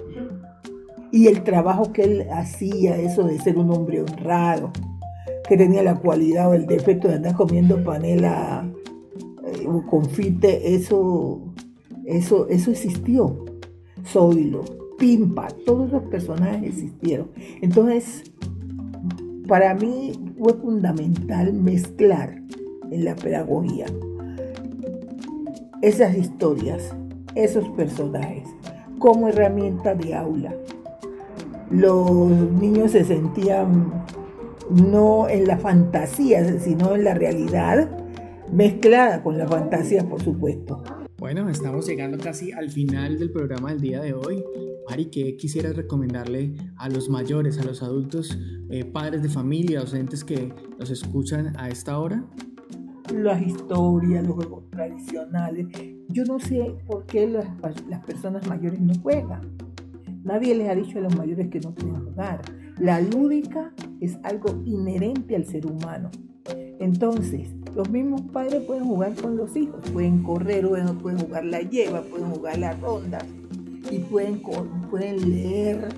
Y 1.11 1.27
el 1.27 1.43
trabajo 1.43 1.93
que 1.93 2.03
él 2.03 2.27
hacía, 2.31 2.97
eso 2.97 3.25
de 3.25 3.39
ser 3.39 3.59
un 3.59 3.71
hombre 3.71 4.01
honrado, 4.03 4.73
que 5.49 5.57
tenía 5.57 5.83
la 5.83 5.97
cualidad 5.97 6.51
o 6.51 6.55
el 6.55 6.67
defecto 6.67 7.09
de 7.09 7.15
andar 7.15 7.35
comiendo 7.35 7.83
panela 7.83 8.67
eh, 9.45 9.67
o 9.67 9.87
confite, 9.87 10.75
eso, 10.75 11.41
eso, 12.05 12.49
eso 12.49 12.71
existió. 12.71 13.48
Zoilo, 14.13 14.65
Pimpa, 14.99 15.49
todos 15.65 15.91
los 15.91 16.03
personajes 16.05 16.65
existieron. 16.65 17.29
Entonces, 17.61 18.25
para 19.47 19.75
mí 19.75 20.13
fue 20.39 20.55
fundamental 20.55 21.53
mezclar 21.53 22.43
en 22.91 23.05
la 23.05 23.15
pedagogía 23.15 23.87
esas 25.83 26.17
historias, 26.17 26.95
esos 27.35 27.69
personajes, 27.71 28.49
como 28.99 29.29
herramienta 29.29 29.95
de 29.95 30.15
aula. 30.15 30.55
Los 31.71 32.31
niños 32.31 32.93
se 32.93 33.05
sentían 33.05 33.93
no 34.71 35.29
en 35.29 35.47
la 35.47 35.59
fantasía, 35.59 36.59
sino 36.61 36.95
en 36.95 37.05
la 37.05 37.15
realidad, 37.15 37.89
mezclada 38.53 39.23
con 39.23 39.39
la 39.39 39.47
fantasía, 39.47 40.09
por 40.09 40.23
supuesto. 40.23 40.83
Bueno, 41.19 41.49
estamos 41.49 41.85
llegando 41.89 42.17
casi 42.17 42.53
al 42.53 42.71
final 42.71 43.19
del 43.19 43.33
programa 43.33 43.71
del 43.71 43.81
día 43.81 44.01
de 44.01 44.15
hoy. 44.15 44.45
Mari, 44.89 45.07
¿qué 45.07 45.37
quisieras 45.37 45.75
recomendarle 45.75 46.55
a 46.77 46.89
los 46.89 47.11
mayores, 47.11 47.59
a 47.59 47.65
los 47.65 47.83
adultos, 47.83 48.39
eh, 48.71 48.85
padres 48.85 49.25
de 49.25 49.29
familia, 49.29 49.81
docentes 49.81 50.23
que 50.23 50.55
nos 50.79 50.91
escuchan 50.91 51.57
a 51.59 51.71
esta 51.71 51.99
hora? 51.99 52.25
Las 53.13 53.43
historias, 53.43 54.25
los 54.25 54.37
juegos 54.37 54.71
tradicionales. 54.71 55.67
Yo 56.09 56.25
no 56.25 56.39
sé 56.39 56.77
por 56.87 57.05
qué 57.07 57.27
las, 57.27 57.49
las 57.89 58.05
personas 58.05 58.47
mayores 58.47 58.79
no 58.81 58.95
juegan. 59.03 59.57
Nadie 60.23 60.55
les 60.55 60.69
ha 60.69 60.77
dicho 60.77 60.99
a 60.99 61.01
los 61.01 61.17
mayores 61.17 61.49
que 61.49 61.59
no 61.59 61.75
pueden 61.75 62.05
jugar. 62.05 62.43
La 62.79 63.01
lúdica 63.01 63.75
es 64.01 64.17
algo 64.23 64.63
inherente 64.65 65.35
al 65.35 65.45
ser 65.47 65.67
humano. 65.67 66.13
Entonces, 66.81 67.49
los 67.75 67.91
mismos 67.91 68.23
padres 68.33 68.63
pueden 68.63 68.85
jugar 68.85 69.15
con 69.15 69.37
los 69.37 69.57
hijos, 69.57 69.83
pueden 69.93 70.23
correr, 70.23 70.67
pueden 71.01 71.19
jugar 71.19 71.45
la 71.45 71.61
lleva, 71.63 72.03
pueden 72.03 72.31
jugar 72.31 72.59
las 72.59 72.81
rondas 72.81 73.25
y 73.91 73.99
pueden, 73.99 74.43
pueden 74.91 75.31
leer 75.31 75.89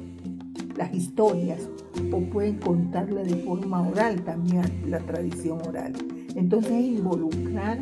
las 0.77 0.95
historias 0.95 1.69
o 2.13 2.21
pueden 2.21 2.59
contarle 2.59 3.25
de 3.25 3.37
forma 3.37 3.87
oral 3.87 4.23
también 4.23 4.65
la 4.87 4.99
tradición 5.01 5.61
oral. 5.67 5.93
Entonces 6.35 6.73
involucrar 6.73 7.79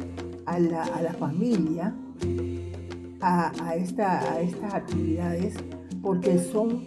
a 0.47 0.59
la, 0.59 1.15
familia 1.19 1.95
a, 3.21 3.53
a, 3.63 3.77
esta, 3.77 4.33
a 4.33 4.41
estas 4.41 4.75
actividades 4.75 5.55
porque 6.03 6.39
son, 6.39 6.85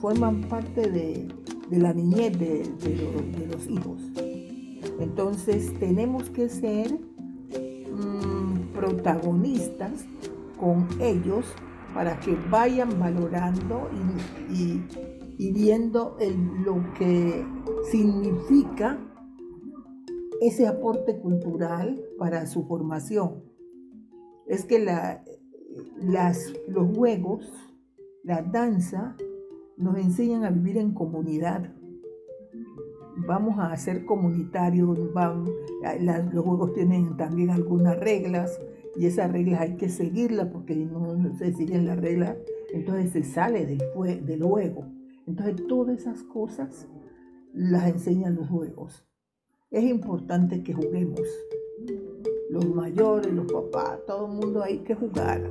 forman 0.00 0.42
parte 0.42 0.90
de, 0.90 1.28
la 1.70 1.92
niñez 1.92 2.38
de, 2.38 2.62
los 3.50 3.66
hijos. 3.66 4.00
Entonces 5.00 5.72
tenemos 5.78 6.30
que 6.30 6.48
ser 6.48 6.92
mm, 6.92 8.72
protagonistas 8.74 10.06
con 10.58 10.86
ellos 11.00 11.46
para 11.94 12.18
que 12.20 12.36
vayan 12.50 12.98
valorando 12.98 13.88
y, 14.50 14.80
viendo 15.52 16.16
lo 16.64 16.82
que 16.94 17.44
significa 17.90 18.98
ese 20.40 20.66
aporte 20.66 21.18
cultural 21.18 22.02
para 22.18 22.46
su 22.46 22.64
formación. 22.66 23.44
Es 24.46 24.64
que 24.64 24.78
las, 24.80 26.52
los 26.68 26.96
juegos, 26.96 27.46
la 28.22 28.42
danza, 28.42 29.16
nos 29.76 29.96
enseñan 29.98 30.44
a 30.44 30.50
vivir 30.50 30.78
en 30.78 30.92
comunidad. 30.92 31.72
Vamos 33.16 33.58
a 33.58 33.76
ser 33.76 34.04
comunitarios, 34.04 34.98
los 34.98 36.44
juegos 36.44 36.74
tienen 36.74 37.16
también 37.16 37.50
algunas 37.50 37.98
reglas 37.98 38.60
y 38.96 39.06
esas 39.06 39.30
reglas 39.30 39.60
hay 39.60 39.76
que 39.76 39.88
seguirlas 39.88 40.48
porque 40.48 40.74
no, 40.74 41.16
se 41.36 41.52
siguen 41.54 41.86
las 41.86 41.98
reglas, 41.98 42.36
entonces 42.72 43.12
se 43.12 43.22
sale 43.22 43.66
del, 43.66 44.26
del 44.26 44.42
juego. 44.42 44.86
Entonces 45.26 45.66
todas 45.66 45.98
esas 45.98 46.22
cosas 46.24 46.88
las 47.52 47.88
enseñan 47.88 48.34
los 48.34 48.48
juegos. 48.48 49.06
Es 49.70 49.84
importante 49.84 50.62
que 50.62 50.74
juguemos. 50.74 51.20
Los 52.50 52.68
mayores, 52.68 53.32
los 53.32 53.50
papás, 53.50 53.98
todo 54.06 54.26
el 54.26 54.32
mundo 54.32 54.62
hay 54.62 54.78
que 54.78 54.94
jugar. 54.94 55.42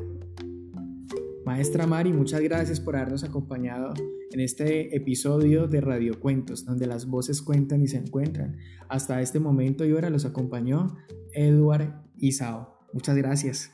Maestra 1.46 1.86
Mari, 1.86 2.14
muchas 2.14 2.40
gracias 2.40 2.80
por 2.80 2.96
habernos 2.96 3.26
acompañado 3.26 3.94
en 4.32 4.40
este 4.40 4.96
episodio 4.96 5.68
de 5.68 5.82
Radio 5.82 6.18
Cuentos, 6.22 6.64
donde 6.64 6.88
las 6.88 7.06
voces 7.06 7.42
cuentan 7.42 7.82
y 7.82 7.88
se 7.88 7.98
encuentran. 7.98 8.56
Hasta 8.88 9.22
este 9.22 9.42
momento 9.42 9.84
y 9.84 9.92
hora 9.92 10.10
los 10.10 10.24
acompañó 10.24 10.96
Eduard 11.34 12.02
Isao. 12.18 12.88
Muchas 12.94 13.18
gracias. 13.18 13.72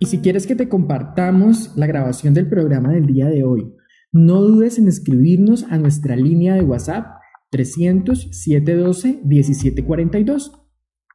Y 0.00 0.06
si 0.06 0.18
quieres 0.18 0.48
que 0.48 0.56
te 0.56 0.68
compartamos 0.68 1.76
la 1.76 1.86
grabación 1.86 2.34
del 2.34 2.48
programa 2.48 2.92
del 2.92 3.06
día 3.06 3.26
de 3.26 3.44
hoy, 3.44 3.72
no 4.10 4.42
dudes 4.42 4.78
en 4.78 4.88
escribirnos 4.88 5.62
a 5.64 5.78
nuestra 5.78 6.16
línea 6.16 6.54
de 6.54 6.62
WhatsApp 6.62 7.06
300 7.50 8.28
712 8.32 9.20
1742 9.24 10.65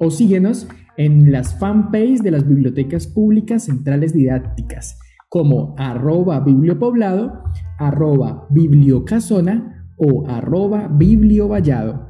o 0.04 0.10
síguenos 0.10 0.68
en 0.98 1.32
las 1.32 1.58
fanpages 1.60 2.24
de 2.24 2.32
las 2.32 2.48
bibliotecas 2.48 3.06
públicas 3.06 3.66
centrales 3.66 4.14
didácticas 4.14 5.00
como 5.30 5.76
arroba 5.78 6.40
bibliopoblado, 6.42 7.44
arroba 7.78 8.48
bibliocasona 8.50 9.86
o 9.96 10.28
arroba 10.28 10.90
bibliovallado. 10.90 12.10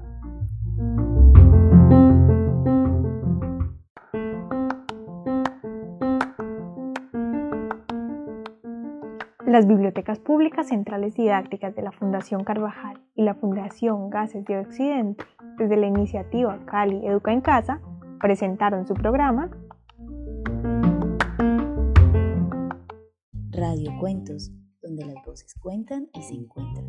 Las 9.46 9.68
bibliotecas 9.68 10.18
públicas 10.20 10.70
centrales 10.70 11.16
didácticas 11.16 11.76
de 11.76 11.82
la 11.82 11.92
Fundación 11.92 12.46
Carvajal 12.46 13.02
y 13.16 13.24
la 13.24 13.36
Fundación 13.36 14.10
Gases 14.10 14.46
de 14.46 14.60
Occidente 14.60 15.26
desde 15.58 15.78
la 15.78 15.88
iniciativa 15.88 16.60
Cali 16.66 17.06
Educa 17.06 17.32
en 17.32 17.42
Casa, 17.42 17.82
presentaron 18.20 18.88
su 18.88 18.94
programa 18.94 19.50
Radio 23.52 23.92
Cuentos, 24.00 24.52
donde 24.82 25.06
las 25.06 25.16
voces 25.26 25.54
cuentan 25.60 26.08
y 26.14 26.22
se 26.22 26.34
encuentran. 26.36 26.88